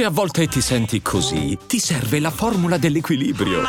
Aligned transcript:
Se 0.00 0.06
a 0.06 0.10
volte 0.10 0.46
ti 0.46 0.62
senti 0.62 1.02
così, 1.02 1.58
ti 1.66 1.78
serve 1.78 2.20
la 2.20 2.30
formula 2.30 2.78
dell'equilibrio. 2.78 3.60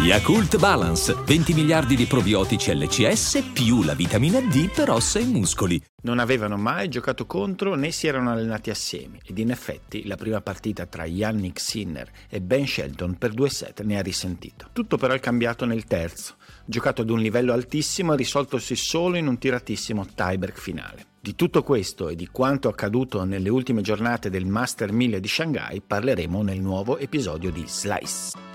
Yakult 0.00 0.58
Balance, 0.58 1.14
20 1.24 1.54
miliardi 1.54 1.94
di 1.94 2.06
probiotici 2.06 2.74
LCS 2.74 3.50
più 3.52 3.84
la 3.84 3.94
vitamina 3.94 4.40
D 4.40 4.68
per 4.68 4.90
ossa 4.90 5.20
e 5.20 5.24
muscoli. 5.26 5.80
Non 6.02 6.18
avevano 6.18 6.56
mai 6.56 6.88
giocato 6.88 7.24
contro 7.24 7.76
né 7.76 7.92
si 7.92 8.08
erano 8.08 8.32
allenati 8.32 8.70
assieme 8.70 9.20
ed 9.24 9.38
in 9.38 9.52
effetti 9.52 10.08
la 10.08 10.16
prima 10.16 10.40
partita 10.40 10.86
tra 10.86 11.04
Yannick 11.04 11.60
Sinner 11.60 12.10
e 12.28 12.40
Ben 12.40 12.66
Shelton 12.66 13.18
per 13.18 13.34
due 13.34 13.48
set 13.48 13.82
ne 13.82 13.96
ha 13.96 14.02
risentito. 14.02 14.70
Tutto 14.72 14.96
però 14.96 15.14
è 15.14 15.20
cambiato 15.20 15.66
nel 15.66 15.84
terzo, 15.84 16.34
giocato 16.64 17.02
ad 17.02 17.10
un 17.10 17.20
livello 17.20 17.52
altissimo 17.52 18.14
e 18.14 18.16
risoltosi 18.16 18.74
solo 18.74 19.16
in 19.16 19.28
un 19.28 19.38
tiratissimo 19.38 20.04
tiebreak 20.04 20.58
finale. 20.58 21.10
Di 21.24 21.36
tutto 21.36 21.62
questo 21.62 22.08
e 22.08 22.16
di 22.16 22.26
quanto 22.26 22.68
accaduto 22.68 23.22
nelle 23.22 23.48
ultime 23.48 23.80
giornate 23.80 24.28
del 24.28 24.44
Master 24.44 24.90
1000 24.90 25.20
di 25.20 25.28
Shanghai 25.28 25.80
parleremo 25.80 26.42
nel 26.42 26.58
nuovo 26.58 26.98
episodio 26.98 27.52
di 27.52 27.62
Slice. 27.64 28.51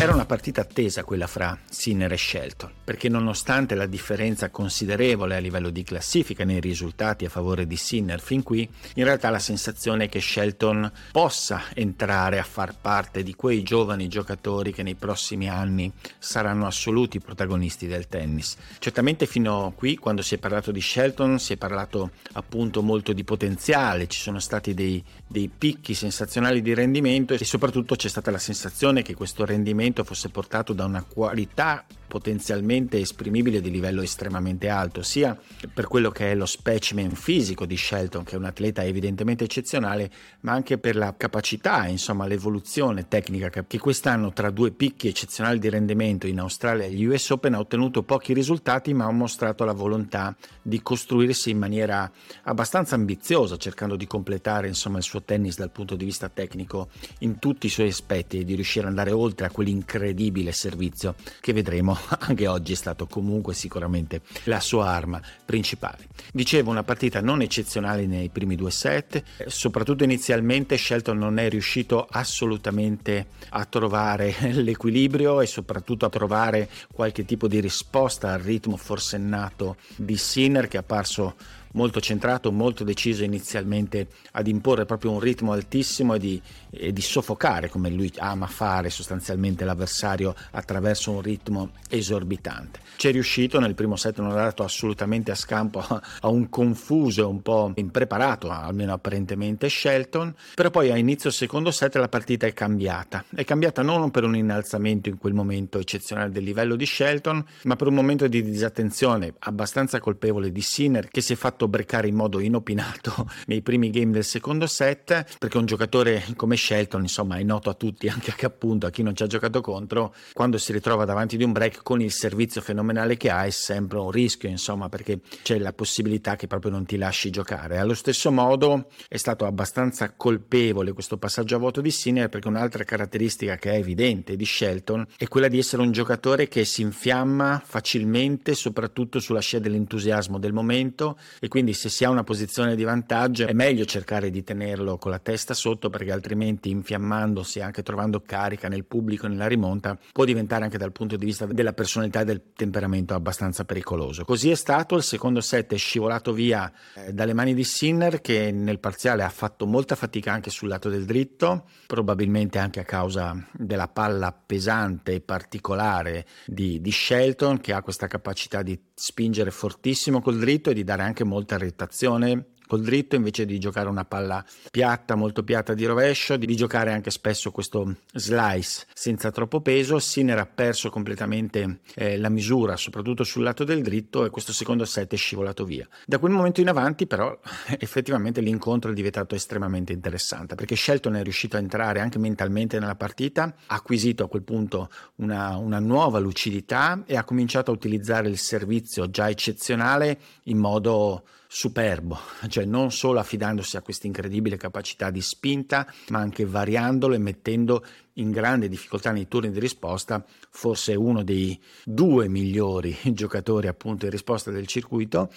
Era 0.00 0.14
una 0.14 0.26
partita 0.26 0.60
attesa 0.60 1.02
quella 1.02 1.26
fra 1.26 1.58
Sinner 1.68 2.12
e 2.12 2.16
Shelton, 2.16 2.70
perché 2.84 3.08
nonostante 3.08 3.74
la 3.74 3.86
differenza 3.86 4.48
considerevole 4.48 5.34
a 5.34 5.40
livello 5.40 5.70
di 5.70 5.82
classifica 5.82 6.44
nei 6.44 6.60
risultati 6.60 7.24
a 7.24 7.28
favore 7.28 7.66
di 7.66 7.74
Sinner 7.74 8.20
fin 8.20 8.44
qui, 8.44 8.60
in 8.94 9.02
realtà 9.02 9.28
la 9.28 9.40
sensazione 9.40 10.04
è 10.04 10.08
che 10.08 10.20
Shelton 10.20 10.88
possa 11.10 11.62
entrare 11.74 12.38
a 12.38 12.44
far 12.44 12.76
parte 12.80 13.24
di 13.24 13.34
quei 13.34 13.64
giovani 13.64 14.06
giocatori 14.06 14.72
che 14.72 14.84
nei 14.84 14.94
prossimi 14.94 15.48
anni 15.48 15.92
saranno 16.16 16.68
assoluti 16.68 17.18
protagonisti 17.18 17.88
del 17.88 18.06
tennis. 18.06 18.56
Certamente 18.78 19.26
fino 19.26 19.66
a 19.66 19.72
qui, 19.72 19.96
quando 19.96 20.22
si 20.22 20.36
è 20.36 20.38
parlato 20.38 20.70
di 20.70 20.80
Shelton, 20.80 21.40
si 21.40 21.54
è 21.54 21.56
parlato 21.56 22.12
appunto 22.34 22.82
molto 22.82 23.12
di 23.12 23.24
potenziale, 23.24 24.06
ci 24.06 24.20
sono 24.20 24.38
stati 24.38 24.74
dei, 24.74 25.02
dei 25.26 25.48
picchi 25.48 25.92
sensazionali 25.94 26.62
di 26.62 26.72
rendimento 26.72 27.34
e 27.34 27.44
soprattutto 27.44 27.96
c'è 27.96 28.08
stata 28.08 28.30
la 28.30 28.38
sensazione 28.38 29.02
che 29.02 29.14
questo 29.14 29.44
rendimento 29.44 29.86
fosse 30.04 30.28
portato 30.28 30.72
da 30.72 30.84
una 30.84 31.02
qualità 31.02 31.84
potenzialmente 32.08 32.98
esprimibile 32.98 33.60
di 33.60 33.70
livello 33.70 34.02
estremamente 34.02 34.68
alto, 34.68 35.02
sia 35.02 35.38
per 35.72 35.86
quello 35.86 36.10
che 36.10 36.32
è 36.32 36.34
lo 36.34 36.46
specimen 36.46 37.10
fisico 37.10 37.66
di 37.66 37.76
Shelton, 37.76 38.24
che 38.24 38.34
è 38.34 38.38
un 38.38 38.46
atleta 38.46 38.82
evidentemente 38.82 39.44
eccezionale, 39.44 40.10
ma 40.40 40.52
anche 40.52 40.78
per 40.78 40.96
la 40.96 41.14
capacità, 41.16 41.86
insomma, 41.86 42.26
l'evoluzione 42.26 43.06
tecnica 43.06 43.50
che 43.50 43.78
quest'anno 43.78 44.32
tra 44.32 44.50
due 44.50 44.70
picchi 44.70 45.08
eccezionali 45.08 45.58
di 45.58 45.68
rendimento 45.68 46.26
in 46.26 46.40
Australia 46.40 46.86
e 46.86 46.90
gli 46.90 47.04
US 47.04 47.30
Open 47.30 47.54
ha 47.54 47.58
ottenuto 47.58 48.02
pochi 48.02 48.32
risultati, 48.32 48.94
ma 48.94 49.04
ha 49.04 49.12
mostrato 49.12 49.64
la 49.64 49.72
volontà 49.72 50.34
di 50.62 50.82
costruirsi 50.82 51.50
in 51.50 51.58
maniera 51.58 52.10
abbastanza 52.44 52.94
ambiziosa, 52.94 53.56
cercando 53.58 53.96
di 53.96 54.06
completare, 54.06 54.66
insomma, 54.66 54.96
il 54.96 55.04
suo 55.04 55.22
tennis 55.22 55.58
dal 55.58 55.70
punto 55.70 55.94
di 55.94 56.06
vista 56.06 56.30
tecnico 56.30 56.88
in 57.20 57.38
tutti 57.38 57.66
i 57.66 57.70
suoi 57.70 57.88
aspetti 57.88 58.38
e 58.38 58.44
di 58.44 58.54
riuscire 58.54 58.84
ad 58.84 58.90
andare 58.90 59.12
oltre 59.12 59.46
a 59.46 59.50
quell'incredibile 59.50 60.52
servizio 60.52 61.14
che 61.40 61.52
vedremo 61.52 61.97
anche 62.20 62.46
oggi 62.46 62.72
è 62.72 62.76
stato 62.76 63.06
comunque 63.06 63.54
sicuramente 63.54 64.22
la 64.44 64.60
sua 64.60 64.88
arma 64.88 65.20
principale. 65.44 66.06
Dicevo, 66.32 66.70
una 66.70 66.82
partita 66.82 67.20
non 67.20 67.42
eccezionale 67.42 68.06
nei 68.06 68.28
primi 68.28 68.56
due 68.56 68.70
set, 68.70 69.22
soprattutto 69.46 70.04
inizialmente 70.04 70.76
Shelton 70.76 71.18
non 71.18 71.38
è 71.38 71.48
riuscito 71.48 72.06
assolutamente 72.10 73.26
a 73.50 73.64
trovare 73.64 74.34
l'equilibrio 74.52 75.40
e 75.40 75.46
soprattutto 75.46 76.06
a 76.06 76.10
trovare 76.10 76.68
qualche 76.92 77.24
tipo 77.24 77.48
di 77.48 77.60
risposta 77.60 78.32
al 78.32 78.40
ritmo 78.40 78.76
forsennato 78.76 79.76
di 79.96 80.16
Sinner 80.16 80.68
che 80.68 80.76
è 80.76 80.80
apparso 80.80 81.34
molto 81.72 82.00
centrato, 82.00 82.52
molto 82.52 82.84
deciso 82.84 83.24
inizialmente 83.24 84.08
ad 84.32 84.46
imporre 84.46 84.84
proprio 84.84 85.12
un 85.12 85.20
ritmo 85.20 85.52
altissimo 85.52 86.14
e 86.14 86.18
di, 86.18 86.40
e 86.70 86.92
di 86.92 87.00
soffocare, 87.00 87.68
come 87.68 87.90
lui 87.90 88.12
ama 88.18 88.46
fare 88.46 88.90
sostanzialmente 88.90 89.64
l'avversario 89.64 90.34
attraverso 90.52 91.10
un 91.10 91.20
ritmo 91.20 91.70
esorbitante. 91.88 92.80
Ci 92.96 93.08
è 93.08 93.12
riuscito, 93.12 93.60
nel 93.60 93.74
primo 93.74 93.96
set 93.96 94.18
non 94.18 94.30
ha 94.30 94.34
dato 94.34 94.64
assolutamente 94.64 95.30
a 95.30 95.34
scampo 95.34 95.78
a 95.88 96.28
un 96.28 96.48
confuso 96.48 97.22
e 97.22 97.24
un 97.24 97.42
po' 97.42 97.72
impreparato, 97.76 98.50
almeno 98.50 98.92
apparentemente 98.92 99.68
Shelton, 99.68 100.34
però 100.54 100.70
poi 100.70 100.90
a 100.90 100.96
inizio 100.96 101.30
secondo 101.30 101.70
set 101.70 101.96
la 101.96 102.08
partita 102.08 102.46
è 102.46 102.52
cambiata. 102.52 103.24
È 103.34 103.44
cambiata 103.44 103.82
non 103.82 104.10
per 104.10 104.24
un 104.24 104.36
innalzamento 104.36 105.08
in 105.08 105.18
quel 105.18 105.34
momento 105.34 105.78
eccezionale 105.78 106.30
del 106.30 106.42
livello 106.42 106.76
di 106.76 106.86
Shelton, 106.86 107.44
ma 107.64 107.76
per 107.76 107.86
un 107.86 107.94
momento 107.94 108.26
di 108.26 108.42
disattenzione 108.42 109.34
abbastanza 109.40 110.00
colpevole 110.00 110.50
di 110.50 110.60
Sinner 110.60 111.08
che 111.08 111.20
si 111.20 111.34
è 111.34 111.36
fatto 111.36 111.57
fatto 111.58 111.66
breccare 111.66 112.06
in 112.06 112.14
modo 112.14 112.38
inopinato 112.38 113.28
nei 113.46 113.62
primi 113.62 113.90
game 113.90 114.12
del 114.12 114.24
secondo 114.24 114.68
set, 114.68 115.36
perché 115.38 115.58
un 115.58 115.66
giocatore 115.66 116.24
come 116.36 116.56
Shelton, 116.56 117.02
insomma, 117.02 117.36
è 117.36 117.42
noto 117.42 117.68
a 117.68 117.74
tutti, 117.74 118.06
anche 118.08 118.30
a, 118.30 118.36
appunto 118.46 118.86
a 118.86 118.90
chi 118.90 119.02
non 119.02 119.16
ci 119.16 119.24
ha 119.24 119.26
giocato 119.26 119.60
contro, 119.60 120.14
quando 120.32 120.56
si 120.58 120.72
ritrova 120.72 121.04
davanti 121.04 121.36
di 121.36 121.42
un 121.42 121.50
break 121.50 121.82
con 121.82 122.00
il 122.00 122.12
servizio 122.12 122.60
fenomenale 122.60 123.16
che 123.16 123.30
ha 123.30 123.44
è 123.44 123.50
sempre 123.50 123.98
un 123.98 124.10
rischio, 124.12 124.48
insomma, 124.48 124.88
perché 124.88 125.20
c'è 125.42 125.58
la 125.58 125.72
possibilità 125.72 126.36
che 126.36 126.46
proprio 126.46 126.70
non 126.70 126.84
ti 126.84 126.96
lasci 126.96 127.30
giocare. 127.30 127.78
Allo 127.78 127.94
stesso 127.94 128.30
modo 128.30 128.88
è 129.08 129.16
stato 129.16 129.44
abbastanza 129.44 130.12
colpevole 130.12 130.92
questo 130.92 131.16
passaggio 131.16 131.56
a 131.56 131.58
vuoto 131.58 131.80
di 131.80 131.90
Sinner 131.90 132.28
perché 132.28 132.46
un'altra 132.46 132.84
caratteristica 132.84 133.56
che 133.56 133.72
è 133.72 133.78
evidente 133.78 134.36
di 134.36 134.44
Shelton 134.44 135.06
è 135.16 135.26
quella 135.26 135.48
di 135.48 135.58
essere 135.58 135.82
un 135.82 135.90
giocatore 135.90 136.46
che 136.46 136.64
si 136.64 136.82
infiamma 136.82 137.60
facilmente, 137.64 138.54
soprattutto 138.54 139.18
sulla 139.18 139.40
scia 139.40 139.58
dell'entusiasmo 139.58 140.38
del 140.38 140.52
momento 140.52 141.16
e 141.40 141.47
quindi 141.48 141.72
se 141.72 141.88
si 141.88 142.04
ha 142.04 142.10
una 142.10 142.24
posizione 142.24 142.76
di 142.76 142.84
vantaggio 142.84 143.46
è 143.46 143.52
meglio 143.52 143.84
cercare 143.84 144.30
di 144.30 144.42
tenerlo 144.42 144.98
con 144.98 145.10
la 145.10 145.18
testa 145.18 145.54
sotto 145.54 145.90
perché 145.90 146.12
altrimenti 146.12 146.70
infiammandosi, 146.70 147.60
anche 147.60 147.82
trovando 147.82 148.20
carica 148.20 148.68
nel 148.68 148.84
pubblico 148.84 149.26
nella 149.26 149.46
rimonta, 149.46 149.98
può 150.12 150.24
diventare 150.24 150.64
anche 150.64 150.78
dal 150.78 150.92
punto 150.92 151.16
di 151.16 151.24
vista 151.24 151.46
della 151.46 151.72
personalità 151.72 152.20
e 152.20 152.24
del 152.24 152.42
temperamento 152.54 153.14
abbastanza 153.14 153.64
pericoloso. 153.64 154.24
Così 154.24 154.50
è 154.50 154.54
stato, 154.54 154.96
il 154.96 155.02
secondo 155.02 155.40
set 155.40 155.72
è 155.72 155.76
scivolato 155.76 156.32
via 156.32 156.70
eh, 156.94 157.12
dalle 157.12 157.34
mani 157.34 157.54
di 157.54 157.64
Sinner 157.64 158.20
che 158.20 158.50
nel 158.52 158.78
parziale 158.78 159.22
ha 159.22 159.28
fatto 159.28 159.66
molta 159.66 159.94
fatica 159.94 160.32
anche 160.32 160.50
sul 160.50 160.68
lato 160.68 160.88
del 160.88 161.04
dritto, 161.04 161.68
probabilmente 161.86 162.58
anche 162.58 162.80
a 162.80 162.84
causa 162.84 163.36
della 163.52 163.88
palla 163.88 164.32
pesante 164.32 165.14
e 165.14 165.20
particolare 165.20 166.26
di, 166.46 166.80
di 166.80 166.92
Shelton 166.92 167.60
che 167.60 167.72
ha 167.72 167.82
questa 167.82 168.06
capacità 168.06 168.62
di 168.62 168.78
spingere 168.94 169.50
fortissimo 169.50 170.20
col 170.20 170.38
dritto 170.38 170.70
e 170.70 170.74
di 170.74 170.84
dare 170.84 171.02
anche 171.02 171.24
molta 171.38 171.54
irritazione 171.54 172.46
col 172.68 172.82
dritto 172.82 173.16
invece 173.16 173.46
di 173.46 173.58
giocare 173.58 173.88
una 173.88 174.04
palla 174.04 174.44
piatta, 174.70 175.16
molto 175.16 175.42
piatta 175.42 175.74
di 175.74 175.86
rovescio, 175.86 176.36
di 176.36 176.54
giocare 176.54 176.92
anche 176.92 177.10
spesso 177.10 177.50
questo 177.50 177.96
slice 178.12 178.86
senza 178.92 179.32
troppo 179.32 179.60
peso. 179.60 179.98
Sinner 179.98 180.38
ha 180.38 180.46
perso 180.46 180.90
completamente 180.90 181.80
eh, 181.94 182.18
la 182.18 182.28
misura, 182.28 182.76
soprattutto 182.76 183.24
sul 183.24 183.42
lato 183.42 183.64
del 183.64 183.82
dritto, 183.82 184.24
e 184.24 184.30
questo 184.30 184.52
secondo 184.52 184.84
set 184.84 185.14
è 185.14 185.16
scivolato 185.16 185.64
via. 185.64 185.88
Da 186.04 186.18
quel 186.18 186.32
momento 186.32 186.60
in 186.60 186.68
avanti, 186.68 187.06
però, 187.06 187.36
effettivamente 187.78 188.40
l'incontro 188.40 188.90
è 188.90 188.94
diventato 188.94 189.34
estremamente 189.34 189.92
interessante 189.92 190.54
perché 190.54 190.76
Shelton 190.76 191.16
è 191.16 191.22
riuscito 191.22 191.56
a 191.56 191.60
entrare 191.60 192.00
anche 192.00 192.18
mentalmente 192.18 192.78
nella 192.78 192.94
partita, 192.94 193.54
ha 193.66 193.74
acquisito 193.74 194.24
a 194.24 194.28
quel 194.28 194.42
punto 194.42 194.90
una, 195.16 195.56
una 195.56 195.78
nuova 195.78 196.18
lucidità 196.18 197.02
e 197.06 197.16
ha 197.16 197.24
cominciato 197.24 197.70
a 197.70 197.74
utilizzare 197.74 198.28
il 198.28 198.38
servizio 198.38 199.08
già 199.08 199.30
eccezionale 199.30 200.18
in 200.44 200.58
modo 200.58 201.24
superbo, 201.50 202.18
cioè 202.48 202.66
non 202.66 202.92
solo 202.92 203.18
affidandosi 203.18 203.78
a 203.78 203.80
questa 203.80 204.06
incredibile 204.06 204.58
capacità 204.58 205.10
di 205.10 205.22
spinta, 205.22 205.90
ma 206.10 206.18
anche 206.18 206.44
variandolo 206.44 207.14
e 207.14 207.18
mettendo 207.18 207.82
in 208.18 208.30
grande 208.30 208.68
difficoltà 208.68 209.10
nei 209.10 209.28
turni 209.28 209.50
di 209.50 209.60
risposta, 209.60 210.24
forse 210.50 210.94
uno 210.94 211.22
dei 211.22 211.60
due 211.84 212.28
migliori 212.28 212.96
giocatori 213.12 213.66
appunto 213.66 214.04
in 214.04 214.10
risposta 214.10 214.50
del 214.50 214.66
circuito 214.66 215.30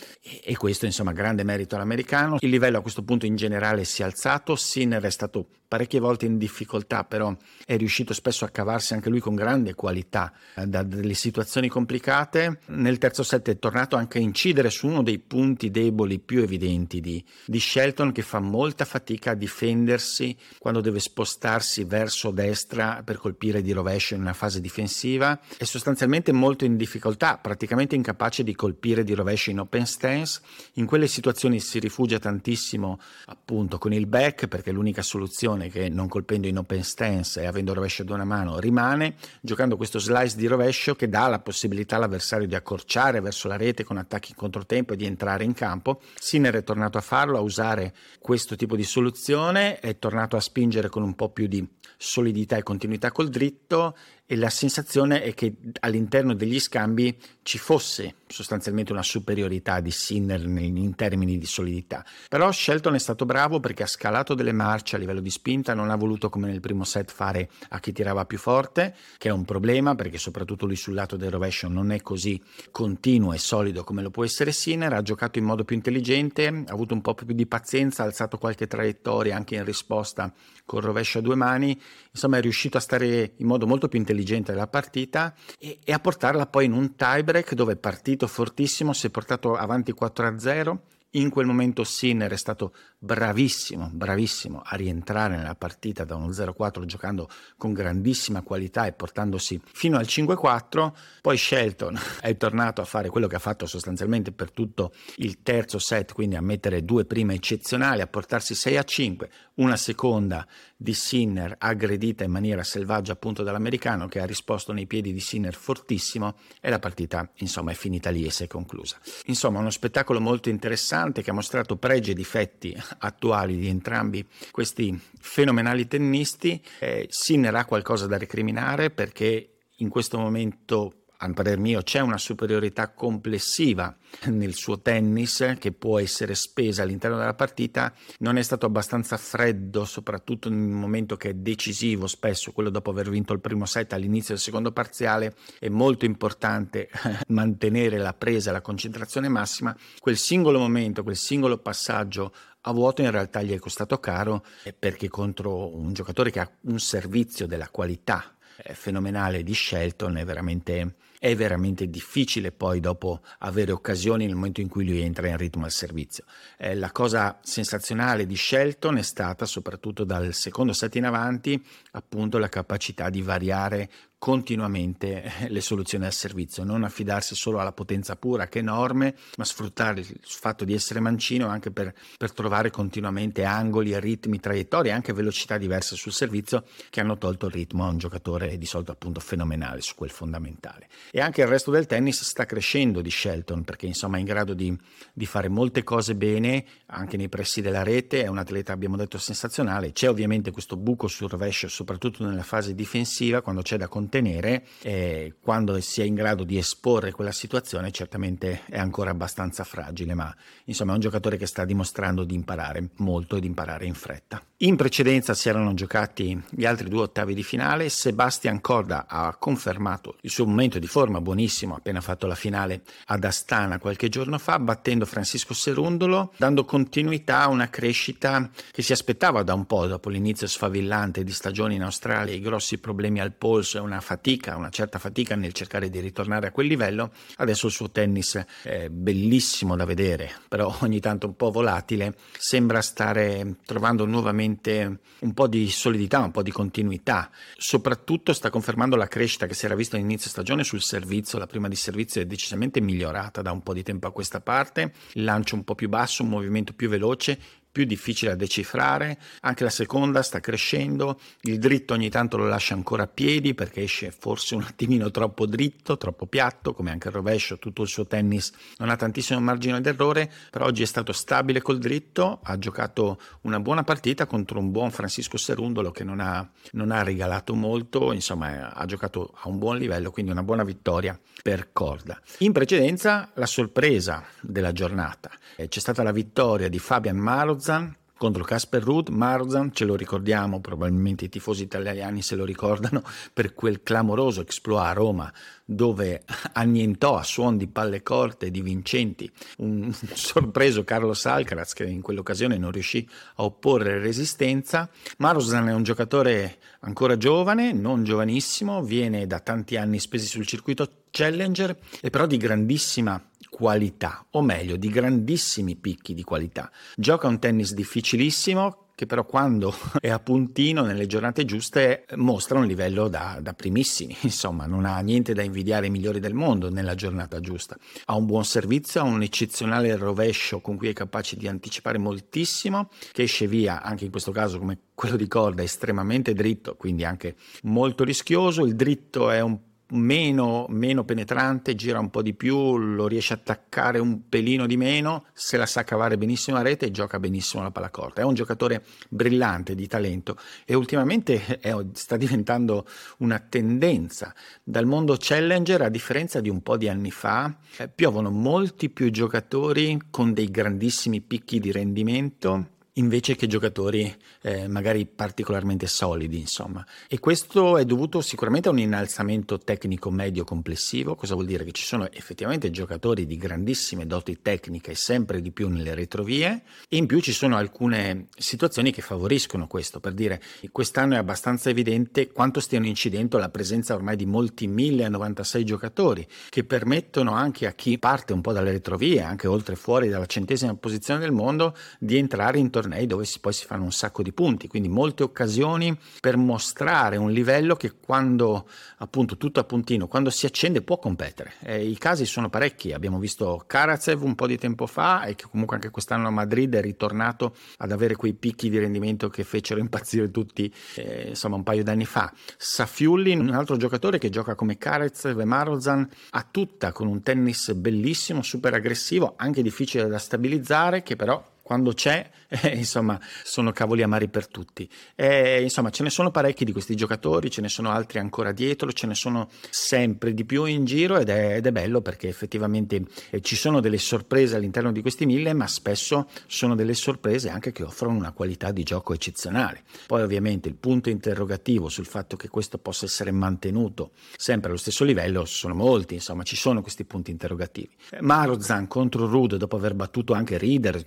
e 0.44 0.55
questo 0.57 0.85
insomma 0.85 1.11
grande 1.11 1.44
merito 1.44 1.75
all'americano. 1.75 2.38
Il 2.39 2.50
livello 2.50 2.79
a 2.79 2.81
questo 2.81 3.03
punto 3.03 3.25
in 3.25 3.35
generale 3.35 3.83
si 3.83 4.01
è 4.01 4.05
alzato, 4.05 4.55
Sinner 4.55 5.01
è 5.01 5.09
stato 5.09 5.47
parecchie 5.71 6.01
volte 6.01 6.25
in 6.25 6.38
difficoltà, 6.38 7.05
però 7.05 7.33
è 7.65 7.77
riuscito 7.77 8.13
spesso 8.13 8.44
a 8.44 8.50
cavarsi 8.50 8.94
anche 8.94 9.09
lui 9.09 9.21
con 9.21 9.35
grande 9.35 9.73
qualità 9.73 10.33
eh, 10.55 10.67
da 10.67 10.83
delle 10.83 11.13
situazioni 11.13 11.69
complicate. 11.69 12.59
Nel 12.67 12.97
terzo 12.97 13.23
set 13.23 13.47
è 13.50 13.57
tornato 13.57 13.95
anche 13.95 14.17
a 14.17 14.21
incidere 14.21 14.69
su 14.69 14.88
uno 14.88 15.01
dei 15.01 15.19
punti 15.19 15.71
deboli 15.71 16.19
più 16.19 16.41
evidenti 16.41 17.00
di, 17.00 17.23
di 17.45 17.59
Shelton 17.59 18.11
che 18.11 18.21
fa 18.21 18.39
molta 18.39 18.83
fatica 18.83 19.31
a 19.31 19.35
difendersi 19.35 20.35
quando 20.57 20.81
deve 20.81 21.00
spostarsi 21.00 21.85
verso 21.85 22.31
destra 22.31 22.70
sinistra 22.71 23.01
per 23.03 23.18
colpire 23.18 23.62
di 23.62 23.71
rovescio 23.73 24.15
in 24.15 24.21
una 24.21 24.33
fase 24.33 24.62
difensiva, 24.62 25.39
è 25.57 25.63
sostanzialmente 25.63 26.31
molto 26.31 26.63
in 26.63 26.77
difficoltà, 26.77 27.38
praticamente 27.38 27.95
incapace 27.95 28.44
di 28.44 28.56
colpire 28.56 29.03
di 29.03 29.13
rovescio 29.13 29.50
in 29.50 29.59
open 29.59 29.85
stance. 29.85 30.41
In 30.73 30.85
quelle 30.85 31.07
situazioni 31.07 31.59
si 31.59 31.79
rifugia 31.79 32.19
tantissimo 32.19 33.00
appunto 33.25 33.77
con 33.77 33.94
il 33.94 34.07
back 34.07 34.47
perché 34.47 34.71
l'unica 34.71 35.01
soluzione 35.01 35.69
che 35.69 35.89
non 35.89 36.07
colpendo 36.07 36.47
in 36.47 36.57
open 36.57 36.83
stance 36.83 37.41
e 37.41 37.45
avendo 37.45 37.73
rovescio 37.73 38.03
da 38.03 38.13
una 38.13 38.25
mano 38.25 38.59
rimane, 38.59 39.15
giocando 39.41 39.75
questo 39.75 40.00
slice 40.00 40.38
di 40.38 40.47
rovescio 40.47 40.95
che 40.95 41.09
dà 41.09 41.27
la 41.27 41.39
possibilità 41.39 41.97
all'avversario 41.97 42.47
di 42.47 42.56
accorciare 42.56 43.19
verso 43.19 43.47
la 43.47 43.57
rete 43.57 43.83
con 43.83 43.97
attacchi 43.97 44.31
in 44.31 44.38
controtempo 44.38 44.94
e 44.94 44.95
di 44.95 45.06
entrare 45.06 45.44
in 45.44 45.53
campo. 45.53 46.01
Sinner 46.17 46.56
è 46.56 46.63
tornato 46.63 46.97
a 46.97 47.01
farlo, 47.01 47.38
a 47.38 47.41
usare 47.41 47.94
questo 48.19 48.56
tipo 48.56 48.75
di 48.75 48.83
soluzione, 48.83 49.79
è 49.79 49.97
tornato 50.00 50.38
a 50.38 50.39
spingere 50.39 50.89
con 50.89 51.03
un 51.03 51.15
po' 51.15 51.29
più 51.29 51.47
di 51.47 51.67
solidità 51.97 52.57
continuità 52.63 53.11
col 53.11 53.29
dritto 53.29 53.95
e 54.31 54.37
la 54.37 54.49
sensazione 54.49 55.23
è 55.23 55.33
che 55.33 55.55
all'interno 55.81 56.33
degli 56.33 56.57
scambi 56.57 57.13
ci 57.43 57.57
fosse 57.57 58.15
sostanzialmente 58.27 58.93
una 58.93 59.03
superiorità 59.03 59.81
di 59.81 59.91
Sinner 59.91 60.39
in 60.45 60.95
termini 60.95 61.37
di 61.37 61.45
solidità. 61.45 62.05
Però 62.29 62.49
Shelton 62.49 62.95
è 62.95 62.99
stato 62.99 63.25
bravo 63.25 63.59
perché 63.59 63.83
ha 63.83 63.87
scalato 63.87 64.33
delle 64.33 64.53
marce 64.53 64.95
a 64.95 64.99
livello 64.99 65.19
di 65.19 65.29
spinta, 65.29 65.73
non 65.73 65.89
ha 65.89 65.97
voluto 65.97 66.29
come 66.29 66.47
nel 66.47 66.61
primo 66.61 66.85
set 66.85 67.11
fare 67.11 67.49
a 67.71 67.81
chi 67.81 67.91
tirava 67.91 68.25
più 68.25 68.37
forte, 68.37 68.95
che 69.17 69.27
è 69.27 69.33
un 69.33 69.43
problema 69.43 69.95
perché 69.95 70.17
soprattutto 70.17 70.65
lui 70.65 70.77
sul 70.77 70.93
lato 70.93 71.17
del 71.17 71.29
rovescio 71.29 71.67
non 71.67 71.91
è 71.91 72.01
così 72.01 72.41
continuo 72.71 73.33
e 73.33 73.37
solido 73.37 73.83
come 73.83 74.01
lo 74.01 74.11
può 74.11 74.23
essere 74.23 74.53
Sinner, 74.53 74.93
ha 74.93 75.01
giocato 75.01 75.39
in 75.39 75.43
modo 75.45 75.65
più 75.65 75.75
intelligente, 75.75 76.47
ha 76.47 76.71
avuto 76.71 76.93
un 76.93 77.01
po' 77.01 77.15
più 77.15 77.25
di 77.35 77.47
pazienza, 77.47 78.03
ha 78.03 78.05
alzato 78.05 78.37
qualche 78.37 78.67
traiettoria 78.67 79.35
anche 79.35 79.55
in 79.55 79.65
risposta 79.65 80.31
col 80.63 80.83
rovescio 80.83 81.17
a 81.17 81.21
due 81.21 81.35
mani, 81.35 81.77
insomma 82.11 82.37
è 82.37 82.41
riuscito 82.41 82.77
a 82.77 82.79
stare 82.79 83.33
in 83.35 83.45
modo 83.45 83.67
molto 83.67 83.89
più 83.89 83.99
intelligente 83.99 84.19
nella 84.51 84.68
partita 84.68 85.33
e, 85.59 85.79
e 85.83 85.94
a 85.94 86.00
portarla 86.00 86.47
poi 86.47 86.65
in 86.65 86.73
un 86.73 86.95
tiebreak 86.95 87.53
dove 87.53 87.73
è 87.73 87.77
partito 87.77 88.27
fortissimo, 88.27 88.94
si 88.94 89.07
è 89.07 89.09
portato 89.09 89.56
avanti 89.56 89.94
4-0 89.94 90.77
in 91.15 91.29
quel 91.29 91.45
momento 91.45 91.83
Sinner 91.83 92.31
è 92.31 92.38
stato 92.38 92.73
bravissimo, 93.03 93.89
bravissimo 93.92 94.62
a 94.63 94.75
rientrare 94.75 95.36
nella 95.36 95.56
partita 95.56 96.03
da 96.03 96.15
uno 96.15 96.30
0-4 96.30 96.86
giocando 96.86 97.27
con 97.57 97.74
grandissima 97.74 98.44
qualità 98.44 98.86
e 98.86 98.94
portandosi 98.94 99.59
fino 99.74 99.98
al 99.98 100.06
5-4. 100.06 100.92
Poi 101.19 101.36
Shelton 101.36 102.00
è 102.21 102.38
tornato 102.38 102.80
a 102.80 102.86
fare 102.86 103.09
quello 103.09 103.25
che 103.25 103.36
ha 103.36 103.39
fatto 103.39 103.65
sostanzialmente 103.65 104.31
per 104.31 104.51
tutto 104.51 104.94
il 105.15 105.42
terzo 105.42 105.80
set, 105.80 106.13
quindi 106.13 106.36
a 106.36 106.42
mettere 106.42 106.86
due 106.86 107.06
prime 107.06 107.33
eccezionali, 107.33 108.01
a 108.01 108.07
portarsi 108.07 108.53
6-5, 108.53 109.30
una 109.56 109.77
seconda 109.77 110.45
di 110.77 110.94
Sinner 110.94 111.56
aggredita 111.57 112.24
in 112.24 112.31
maniera 112.31 112.63
selvaggia 112.63 113.13
appunto 113.13 113.42
dall'americano 113.42 114.07
che 114.07 114.19
ha 114.19 114.25
risposto 114.25 114.74
nei 114.74 114.86
piedi 114.86 115.12
di 115.12 115.19
Sinner 115.19 115.56
fortissimo 115.56 116.36
e 116.59 116.69
la 116.69 116.80
partita 116.80 117.27
insomma 117.38 117.71
è 117.71 117.75
finita 117.75 118.12
lì 118.12 118.25
e 118.25 118.31
si 118.31 118.44
è 118.44 118.48
conclusa. 118.48 118.98
Insomma 119.25 119.57
uno 119.57 119.71
spettacolo 119.71 120.19
molto 120.19 120.50
interessante 120.50 121.24
che 121.24 121.31
ha 121.31 121.33
mostrato 121.33 121.77
pregi 121.77 122.12
e 122.12 122.13
difetti 122.13 122.75
attuali 122.99 123.57
di 123.57 123.67
entrambi 123.67 124.25
questi 124.51 124.99
fenomenali 125.19 125.88
tennisti. 125.88 126.61
Eh, 126.79 127.07
Sinner 127.09 127.55
ha 127.55 127.65
qualcosa 127.65 128.07
da 128.07 128.17
recriminare 128.17 128.89
perché 128.89 129.57
in 129.75 129.89
questo 129.89 130.17
momento 130.17 131.01
a 131.23 131.33
parer 131.33 131.59
mio 131.59 131.81
c'è 131.83 131.99
una 131.99 132.17
superiorità 132.17 132.91
complessiva 132.93 133.95
nel 134.25 134.53
suo 134.55 134.81
tennis 134.81 135.55
che 135.59 135.71
può 135.71 135.99
essere 135.99 136.33
spesa 136.35 136.81
all'interno 136.81 137.17
della 137.17 137.35
partita, 137.35 137.93
non 138.19 138.38
è 138.38 138.41
stato 138.41 138.65
abbastanza 138.65 139.17
freddo, 139.17 139.85
soprattutto 139.85 140.49
nel 140.49 140.59
momento 140.59 141.17
che 141.17 141.29
è 141.29 141.33
decisivo, 141.33 142.07
spesso 142.07 142.51
quello 142.51 142.69
dopo 142.69 142.89
aver 142.89 143.09
vinto 143.09 143.33
il 143.33 143.39
primo 143.39 143.65
set 143.65 143.93
all'inizio 143.93 144.33
del 144.33 144.43
secondo 144.43 144.71
parziale, 144.71 145.35
è 145.59 145.69
molto 145.69 146.05
importante 146.05 146.89
mantenere 147.27 147.97
la 147.97 148.13
presa 148.13 148.51
la 148.51 148.61
concentrazione 148.61 149.29
massima, 149.29 149.75
quel 149.99 150.17
singolo 150.17 150.57
momento, 150.57 151.03
quel 151.03 151.15
singolo 151.15 151.59
passaggio 151.59 152.33
a 152.61 152.71
vuoto 152.71 153.01
in 153.01 153.11
realtà 153.11 153.41
gli 153.41 153.53
è 153.53 153.59
costato 153.59 153.99
caro 153.99 154.45
perché 154.77 155.07
contro 155.07 155.75
un 155.75 155.93
giocatore 155.93 156.31
che 156.31 156.39
ha 156.39 156.49
un 156.61 156.79
servizio 156.79 157.47
della 157.47 157.69
qualità 157.69 158.35
eh, 158.57 158.73
fenomenale 158.73 159.43
di 159.43 159.53
Shelton 159.53 160.17
è 160.17 160.25
veramente 160.25 160.95
è 161.21 161.35
veramente 161.35 161.87
difficile 161.87 162.51
poi 162.51 162.79
dopo 162.79 163.21
avere 163.39 163.71
occasioni 163.71 164.25
nel 164.25 164.33
momento 164.33 164.59
in 164.59 164.67
cui 164.67 164.87
lui 164.87 165.01
entra 165.01 165.27
in 165.27 165.37
ritmo 165.37 165.65
al 165.65 165.71
servizio. 165.71 166.23
Eh, 166.57 166.73
la 166.73 166.91
cosa 166.91 167.37
sensazionale 167.43 168.25
di 168.25 168.35
Shelton 168.35 168.97
è 168.97 169.03
stata 169.03 169.45
soprattutto 169.45 170.03
dal 170.03 170.33
secondo 170.33 170.73
set 170.73 170.95
in 170.95 171.05
avanti 171.05 171.63
appunto 171.91 172.39
la 172.39 172.49
capacità 172.49 173.11
di 173.11 173.21
variare 173.21 173.87
continuamente 174.21 175.23
eh, 175.23 175.50
le 175.50 175.62
soluzioni 175.62 176.06
al 176.06 176.13
servizio, 176.13 176.63
non 176.63 176.83
affidarsi 176.83 177.33
solo 177.33 177.59
alla 177.59 177.71
potenza 177.71 178.15
pura 178.15 178.47
che 178.47 178.59
è 178.59 178.62
enorme, 178.62 179.15
ma 179.38 179.44
sfruttare 179.44 180.01
il 180.01 180.19
fatto 180.21 180.63
di 180.63 180.75
essere 180.75 181.00
mancino 181.00 181.47
anche 181.47 181.71
per, 181.71 181.91
per 182.19 182.31
trovare 182.31 182.69
continuamente 182.69 183.44
angoli, 183.45 184.00
ritmi, 184.00 184.39
traiettorie, 184.39 184.91
anche 184.91 185.12
velocità 185.12 185.57
diverse 185.57 185.95
sul 185.95 186.12
servizio 186.12 186.65
che 186.91 187.00
hanno 187.00 187.18
tolto 187.18 187.47
il 187.47 187.53
ritmo 187.53 187.83
a 187.83 187.89
un 187.89 187.97
giocatore 187.97 188.59
di 188.59 188.65
solito 188.68 188.91
appunto 188.91 189.19
fenomenale 189.19 189.81
su 189.81 189.95
quel 189.95 190.12
fondamentale. 190.12 190.88
E 191.09 191.19
anche 191.19 191.41
il 191.41 191.47
resto 191.47 191.71
del 191.71 191.88
tennis 191.88 192.21
sta 192.21 192.45
crescendo 192.45 193.01
di 193.01 193.09
Shelton 193.09 193.63
perché 193.63 193.88
insomma 193.88 194.17
è 194.17 194.19
in 194.19 194.27
grado 194.27 194.53
di, 194.53 194.71
di 195.13 195.25
fare 195.25 195.50
molte 195.50 195.81
cose 195.81 196.13
bene 196.13 196.63
anche 196.85 197.17
nei 197.17 197.27
pressi 197.27 197.62
della 197.62 197.81
rete, 197.81 198.24
è 198.24 198.27
un 198.27 198.38
atleta 198.38 198.71
abbiamo 198.71 198.97
detto 198.97 199.17
sensazionale, 199.17 199.94
c'è 199.94 200.07
ovviamente 200.07 200.51
questo 200.51 200.77
buco 200.77 201.07
sul 201.07 201.27
rovescio 201.27 201.67
soprattutto 201.67 202.24
nella 202.24 202.44
fase 202.44 202.75
difensiva 202.75 203.41
quando 203.41 203.63
c'è 203.63 203.77
da 203.77 203.88
controllare 203.88 204.09
contenere, 204.11 204.65
eh, 204.81 205.35
quando 205.41 205.79
si 205.79 206.01
è 206.01 206.03
in 206.03 206.15
grado 206.15 206.43
di 206.43 206.57
esporre 206.57 207.13
quella 207.13 207.31
situazione 207.31 207.91
certamente 207.91 208.63
è 208.67 208.77
ancora 208.77 209.11
abbastanza 209.11 209.63
fragile, 209.63 210.13
ma 210.13 210.35
insomma 210.65 210.91
è 210.91 210.95
un 210.95 210.99
giocatore 211.01 211.37
che 211.37 211.45
sta 211.45 211.63
dimostrando 211.63 212.25
di 212.25 212.35
imparare 212.35 212.89
molto 212.97 213.37
e 213.37 213.39
di 213.39 213.47
imparare 213.47 213.85
in 213.85 213.93
fretta. 213.93 214.43
In 214.57 214.75
precedenza 214.75 215.33
si 215.33 215.47
erano 215.49 215.73
giocati 215.73 216.39
gli 216.49 216.65
altri 216.65 216.89
due 216.89 217.03
ottavi 217.03 217.33
di 217.33 217.41
finale, 217.41 217.89
Sebastian 217.89 218.59
Corda 218.59 219.05
ha 219.07 219.35
confermato 219.37 220.17
il 220.21 220.29
suo 220.29 220.45
momento 220.45 220.77
di 220.77 220.87
forma 220.87 221.21
buonissimo, 221.21 221.75
appena 221.75 222.01
fatto 222.01 222.27
la 222.27 222.35
finale 222.35 222.81
ad 223.05 223.23
Astana 223.23 223.79
qualche 223.79 224.09
giorno 224.09 224.37
fa, 224.37 224.59
battendo 224.59 225.05
Francisco 225.05 225.53
Serundolo, 225.53 226.33
dando 226.37 226.65
continuità 226.65 227.43
a 227.43 227.47
una 227.47 227.69
crescita 227.69 228.49
che 228.71 228.81
si 228.81 228.91
aspettava 228.91 229.41
da 229.43 229.53
un 229.53 229.65
po' 229.65 229.87
dopo 229.87 230.09
l'inizio 230.09 230.47
sfavillante 230.47 231.23
di 231.23 231.31
stagione 231.31 231.75
in 231.75 231.83
Australia, 231.83 232.35
i 232.35 232.41
grossi 232.41 232.77
problemi 232.77 233.21
al 233.21 233.33
polso 233.33 233.77
e 233.77 233.81
una 233.81 234.00
fatica, 234.01 234.57
una 234.57 234.69
certa 234.69 235.00
fatica 235.00 235.36
nel 235.36 235.53
cercare 235.53 235.89
di 235.89 236.00
ritornare 236.00 236.48
a 236.48 236.51
quel 236.51 236.68
livello. 236.68 237.12
Adesso 237.38 237.68
il 237.68 237.71
suo 237.71 237.89
tennis 237.89 238.44
è 238.63 238.89
bellissimo 238.89 239.75
da 239.75 239.86
vedere, 239.86 240.31
però 240.48 240.75
ogni 240.81 241.00
tanto 241.00 241.27
un 241.27 241.36
po' 241.36 241.51
volatile, 241.51 242.15
sembra 242.38 242.81
stare 242.81 243.57
trovando 243.65 244.06
nuovamente 244.06 245.00
un 245.19 245.33
po' 245.33 245.48
di 245.48 245.69
solidità, 245.69 246.19
un 246.19 246.31
po' 246.31 246.42
di 246.42 246.51
continuità. 246.51 247.30
Soprattutto 247.56 248.33
sta 248.33 248.50
confermando 248.50 248.95
la 248.95 249.07
crescita 249.07 249.45
che 249.45 249.53
si 249.53 249.65
era 249.65 249.75
vista 249.75 249.95
all'inizio 249.95 250.30
stagione 250.30 250.63
sul 250.63 250.81
servizio, 250.81 251.39
la 251.39 251.48
prima 251.48 251.68
di 251.68 251.75
servizio 251.75 252.21
è 252.21 252.25
decisamente 252.25 252.81
migliorata 252.81 253.41
da 253.41 253.51
un 253.51 253.62
po' 253.62 253.74
di 253.74 253.84
tempo 253.84 254.08
a 254.08 254.12
questa 254.12 254.41
parte, 254.41 254.93
il 255.13 255.24
lancio 255.24 255.55
un 255.55 255.63
po' 255.63 255.75
più 255.75 255.89
basso, 255.89 256.24
un 256.24 256.29
movimento 256.29 256.74
più 256.74 256.89
veloce, 256.89 257.39
più 257.71 257.85
difficile 257.85 258.31
da 258.31 258.37
decifrare, 258.37 259.17
anche 259.41 259.63
la 259.63 259.69
seconda 259.69 260.21
sta 260.21 260.39
crescendo, 260.39 261.19
il 261.41 261.57
dritto 261.57 261.93
ogni 261.93 262.09
tanto 262.09 262.37
lo 262.37 262.47
lascia 262.47 262.73
ancora 262.73 263.03
a 263.03 263.07
piedi 263.07 263.53
perché 263.53 263.83
esce 263.83 264.11
forse 264.11 264.55
un 264.55 264.63
attimino 264.63 265.09
troppo 265.09 265.45
dritto, 265.45 265.97
troppo 265.97 266.25
piatto, 266.25 266.73
come 266.73 266.91
anche 266.91 267.07
il 267.07 267.13
rovescio, 267.13 267.59
tutto 267.59 267.83
il 267.83 267.87
suo 267.87 268.05
tennis. 268.05 268.51
Non 268.77 268.89
ha 268.89 268.95
tantissimo 268.95 269.39
margine 269.39 269.79
d'errore, 269.79 270.31
però 270.49 270.65
oggi 270.65 270.83
è 270.83 270.85
stato 270.85 271.13
stabile 271.13 271.61
col 271.61 271.77
dritto, 271.77 272.39
ha 272.43 272.57
giocato 272.57 273.19
una 273.41 273.59
buona 273.59 273.83
partita 273.83 274.25
contro 274.25 274.59
un 274.59 274.71
buon 274.71 274.91
Francisco 274.91 275.37
Serundolo 275.37 275.91
che 275.91 276.03
non 276.03 276.19
ha, 276.19 276.47
non 276.71 276.91
ha 276.91 277.03
regalato 277.03 277.55
molto, 277.55 278.11
insomma 278.11 278.73
ha 278.73 278.85
giocato 278.85 279.33
a 279.41 279.47
un 279.47 279.57
buon 279.57 279.77
livello, 279.77 280.11
quindi 280.11 280.31
una 280.31 280.43
buona 280.43 280.63
vittoria 280.63 281.17
per 281.41 281.71
Corda. 281.71 282.19
In 282.39 282.51
precedenza 282.51 283.31
la 283.35 283.45
sorpresa 283.45 284.23
della 284.41 284.71
giornata, 284.71 285.31
eh, 285.55 285.67
c'è 285.67 285.79
stata 285.79 286.03
la 286.03 286.11
vittoria 286.11 286.69
di 286.69 286.79
Fabian 286.79 287.17
Maroz 287.17 287.61
Marzan 287.62 287.96
contro 288.18 288.44
Casper 288.44 288.82
Ruud, 288.84 289.10
Marzan 289.10 289.72
ce 289.72 289.86
lo 289.86 289.96
ricordiamo, 289.96 290.62
probabilmente 290.62 291.25
i 291.25 291.30
tifosi 291.30 291.63
italiani 291.63 292.24
se 292.24 292.36
lo 292.36 292.44
ricordano, 292.44 293.03
per 293.34 293.53
quel 293.53 293.84
clamoroso 293.84 294.41
exploit 294.41 294.88
a 294.88 294.94
Roma 294.94 295.32
dove 295.63 296.24
annientò 296.53 297.18
a 297.18 297.24
suon 297.24 297.58
di 297.58 297.68
palle 297.68 298.01
corte 298.01 298.50
di 298.50 298.62
vincenti 298.62 299.32
un 299.58 299.94
sorpreso 299.94 300.84
Carlos 300.84 301.24
Alcaraz 301.27 301.74
che 301.74 301.84
in 301.84 302.01
quell'occasione 302.01 302.58
non 302.58 302.72
riuscì 302.72 303.08
a 303.36 303.44
opporre 303.44 304.00
resistenza. 304.00 304.89
Marzan 305.18 305.70
è 305.70 305.74
un 305.74 305.84
giocatore 305.84 306.58
ancora 306.80 307.18
giovane, 307.18 307.74
non 307.74 308.03
giovanissimo, 308.03 308.82
viene 308.82 309.27
da 309.27 309.39
tanti 309.39 309.77
anni 309.77 310.00
spesi 310.00 310.25
sul 310.25 310.48
circuito 310.48 311.03
Challenger 311.12 311.77
e 312.01 312.10
però 312.10 312.25
di 312.25 312.38
grandissima 312.38 313.24
qualità, 313.51 314.25
o 314.31 314.41
meglio, 314.41 314.77
di 314.77 314.88
grandissimi 314.88 315.75
picchi 315.75 316.13
di 316.13 316.24
qualità. 316.24 316.72
Gioca 316.96 317.27
un 317.27 317.38
tennis 317.38 317.74
difficilissimo 317.74 318.88
che 318.96 319.08
però 319.08 319.25
quando 319.25 319.74
è 320.00 320.10
a 320.10 320.20
puntino 320.20 320.84
nelle 320.84 321.08
giornate 321.08 321.43
giuste 321.43 322.05
mostra 322.15 322.60
un 322.60 322.67
livello 322.67 323.08
da, 323.08 323.39
da, 323.41 323.53
primissimi, 323.53 324.15
insomma 324.22 324.67
non 324.67 324.86
ha 324.86 325.00
niente 325.00 325.34
da 325.34 325.41
invidiare 325.41 325.86
ai 325.86 325.91
migliori 325.91 326.20
del 326.20 326.34
mondo 326.34 326.70
nella 326.70 326.96
giornata 326.96 327.39
giusta. 327.39 327.75
Ha 328.05 328.15
un 328.15 328.25
buon 328.25 328.46
servizio, 328.46 329.01
ha 329.01 329.03
un 329.03 329.22
eccezionale 329.22 329.96
rovescio 329.96 330.62
con 330.62 330.77
cui 330.77 330.89
è 330.89 330.93
capace 330.93 331.36
di 331.36 331.48
anticipare 331.48 331.98
moltissimo, 331.98 332.89
che 333.12 333.24
esce 333.24 333.48
via 333.48 333.81
anche 333.81 334.05
in 334.05 334.12
questo 334.12 334.31
caso 334.31 334.60
come 334.60 334.77
quello 334.93 335.17
di 335.17 335.27
corda 335.27 335.63
estremamente 335.63 336.34
dritto, 336.34 336.75
quindi 336.75 337.03
anche 337.03 337.36
molto 337.63 338.03
rischioso. 338.03 338.63
Il 338.63 338.75
dritto 338.75 339.31
è 339.31 339.41
un 339.41 339.58
meno, 339.91 340.65
meno, 340.69 341.03
penetrante, 341.03 341.75
gira 341.75 342.00
un 342.00 342.10
po' 342.10 342.21
di 342.21 342.33
più, 342.33 342.77
lo 342.77 343.07
riesce 343.07 343.33
a 343.33 343.38
attaccare 343.38 344.00
un 344.00 344.27
pelino 344.27 344.65
di 344.65 344.77
meno, 344.77 345.25
se 345.33 345.57
la 345.57 345.65
sa 345.65 345.83
cavare 345.83 346.17
benissimo 346.17 346.57
a 346.57 346.62
rete 346.62 346.88
e 346.88 346.91
gioca 346.91 347.19
benissimo 347.19 347.63
la 347.63 347.71
palla 347.71 347.89
corta. 347.89 348.21
È 348.21 348.25
un 348.25 348.33
giocatore 348.33 348.83
brillante, 349.10 349.75
di 349.75 349.88
talento 349.88 350.38
e 350.65 350.74
ultimamente 350.74 351.60
è, 351.60 351.75
sta 351.93 352.17
diventando 352.17 352.86
una 353.17 353.39
tendenza. 353.39 354.33
Dal 354.63 354.86
mondo 354.86 355.15
challenger, 355.17 355.81
a 355.81 355.89
differenza 355.89 356.39
di 356.41 356.50
un 356.50 356.62
po' 356.62 356.77
di 356.77 356.89
anni 356.89 357.12
fa, 357.12 357.55
eh, 357.77 357.88
piovono 357.88 358.29
molti 358.29 358.89
più 358.89 359.10
giocatori 359.12 360.00
con 360.10 360.33
dei 360.33 360.50
grandissimi 360.50 361.21
picchi 361.21 361.60
di 361.60 361.71
rendimento 361.71 362.79
invece 362.93 363.36
che 363.36 363.48
giocatori 363.48 364.13
eh, 364.41 364.67
magari 364.67 365.05
particolarmente 365.05 365.88
solidi, 365.88 366.39
insomma. 366.39 366.86
E 367.07 367.19
questo 367.19 367.77
è 367.77 367.86
dovuto 367.86 368.21
sicuramente 368.21 368.67
a 368.67 368.71
un 368.71 368.79
innalzamento 368.79 369.60
tecnico 369.60 370.12
medio 370.12 370.43
complessivo, 370.43 371.15
cosa 371.15 371.36
vuol 371.36 371.45
dire? 371.45 371.63
Che 371.63 371.71
ci 371.71 371.86
sono 371.86 372.12
effettivamente 372.12 372.69
giocatori 372.69 373.25
di 373.25 373.38
grandissime 373.38 374.05
doti 374.05 374.41
tecniche 374.41 374.95
sempre 374.95 375.41
di 375.41 375.51
più 375.51 375.69
nelle 375.69 375.93
retrovie 375.93 376.63
e 376.89 376.98
in 376.98 377.05
più 377.05 377.19
ci 377.21 377.31
sono 377.31 377.55
alcune 377.55 378.27
situazioni 378.38 378.91
che 378.91 379.01
favoriscono 379.01 379.67
questo, 379.67 380.00
per 380.00 380.13
dire 380.13 380.41
quest'anno 380.71 381.15
è 381.15 381.17
abbastanza 381.17 381.69
evidente 381.69 382.31
quanto 382.31 382.60
stiano 382.60 382.88
incidendo 382.88 383.38
la 383.38 383.50
presenza 383.50 383.93
ormai 383.93 384.15
di 384.15 384.25
molti 384.25 384.67
1096 384.67 385.63
giocatori 385.63 386.27
che 386.50 386.63
permettono 386.63 387.31
anche 387.33 387.67
a 387.67 387.71
chi 387.71 387.98
parte 387.98 388.33
un 388.33 388.41
po' 388.41 388.51
dalle 388.51 388.71
retrovie, 388.71 389.21
anche 389.21 389.48
oltre 389.48 389.75
fuori 389.75 390.10
dalla 390.10 390.25
centesima 390.25 390.75
posizione 390.75 391.19
del 391.19 391.31
mondo, 391.31 391.75
di 392.00 392.17
entrare 392.17 392.60
in 392.60 392.69
tornei 392.91 393.07
dove 393.07 393.25
si, 393.25 393.39
poi 393.39 393.53
si 393.53 393.65
fanno 393.65 393.83
un 393.83 393.91
sacco 393.91 394.21
di 394.21 394.31
punti, 394.33 394.67
quindi 394.67 394.89
molte 394.89 395.24
occasioni 395.24 395.98
per 396.19 396.36
mostrare 396.38 397.17
un 397.17 397.31
livello 397.31 397.75
che 397.75 397.93
quando 397.93 398.67
appunto 398.98 399.38
tutto 399.38 399.60
a 399.60 399.63
puntino, 399.63 400.07
quando 400.07 400.29
si 400.29 400.45
accende 400.45 400.81
può 400.81 401.00
competere. 401.00 401.53
Eh, 401.62 401.88
I 401.88 401.98
casi 401.98 402.25
sono 402.25 402.50
parecchi, 402.50 402.91
abbiamo 402.91 403.19
visto 403.19 403.63
Karatsev 403.65 404.21
un 404.24 404.36
po' 404.36 404.48
di 404.48 404.57
tempo 404.57 404.86
fa 404.86 405.24
e 405.24 405.36
che 405.36 405.45
comunque 405.50 405.75
anche 405.75 405.89
quest'anno 405.89 406.27
a 406.27 406.31
Madrid 406.31 406.75
è 406.75 406.81
ritornato 406.81 407.55
ad 407.77 407.91
avere 407.91 408.15
quei 408.15 408.33
picchi 408.33 408.69
di 408.69 408.77
rendimento 408.77 409.29
che 409.29 409.43
fecero 409.43 409.79
impazzire 409.79 410.29
tutti 410.29 410.71
eh, 410.95 411.27
insomma 411.29 411.55
un 411.55 411.63
paio 411.63 411.83
d'anni 411.83 412.05
fa. 412.05 412.31
Safiulli, 412.57 413.36
un 413.36 413.53
altro 413.53 413.77
giocatore 413.77 414.17
che 414.17 414.29
gioca 414.29 414.55
come 414.55 414.77
Karatsev 414.77 415.39
e 415.39 415.45
Marozan, 415.45 416.07
a 416.31 416.48
tutta 416.50 416.91
con 416.91 417.07
un 417.07 417.21
tennis 417.21 417.71
bellissimo, 417.74 418.41
super 418.41 418.74
aggressivo, 418.74 419.33
anche 419.38 419.62
difficile 419.62 420.07
da 420.07 420.17
stabilizzare, 420.17 421.03
che 421.03 421.15
però 421.15 421.50
quando 421.71 421.93
c'è, 421.93 422.29
eh, 422.49 422.75
insomma, 422.75 423.17
sono 423.43 423.71
cavoli 423.71 424.01
amari 424.01 424.27
per 424.27 424.49
tutti. 424.49 424.89
E, 425.15 425.61
insomma, 425.61 425.89
ce 425.89 426.03
ne 426.03 426.09
sono 426.09 426.29
parecchi 426.29 426.65
di 426.65 426.73
questi 426.73 426.95
giocatori, 426.95 427.49
ce 427.49 427.61
ne 427.61 427.69
sono 427.69 427.91
altri 427.91 428.19
ancora 428.19 428.51
dietro, 428.51 428.91
ce 428.91 429.07
ne 429.07 429.15
sono 429.15 429.47
sempre 429.69 430.33
di 430.33 430.43
più 430.43 430.65
in 430.65 430.83
giro 430.83 431.17
ed 431.17 431.29
è, 431.29 431.55
ed 431.55 431.65
è 431.65 431.71
bello 431.71 432.01
perché 432.01 432.27
effettivamente 432.27 433.05
eh, 433.29 433.39
ci 433.39 433.55
sono 433.55 433.79
delle 433.79 433.97
sorprese 433.97 434.57
all'interno 434.57 434.91
di 434.91 434.99
questi 434.99 435.25
mille, 435.25 435.53
ma 435.53 435.65
spesso 435.65 436.27
sono 436.45 436.75
delle 436.75 436.93
sorprese 436.93 437.47
anche 437.47 437.71
che 437.71 437.83
offrono 437.83 438.17
una 438.17 438.33
qualità 438.33 438.71
di 438.71 438.83
gioco 438.83 439.13
eccezionale. 439.13 439.83
Poi 440.07 440.21
ovviamente 440.21 440.67
il 440.67 440.75
punto 440.75 441.09
interrogativo 441.09 441.87
sul 441.87 442.05
fatto 442.05 442.35
che 442.35 442.49
questo 442.49 442.79
possa 442.79 443.05
essere 443.05 443.31
mantenuto 443.31 444.11
sempre 444.35 444.71
allo 444.71 444.77
stesso 444.77 445.05
livello 445.05 445.45
sono 445.45 445.73
molti, 445.73 446.15
insomma, 446.15 446.43
ci 446.43 446.57
sono 446.57 446.81
questi 446.81 447.05
punti 447.05 447.31
interrogativi. 447.31 447.91
Marozan 448.19 448.87
contro 448.87 449.25
Rude 449.25 449.55
dopo 449.55 449.77
aver 449.77 449.93
battuto 449.93 450.33
anche 450.33 450.57
Reader, 450.57 451.05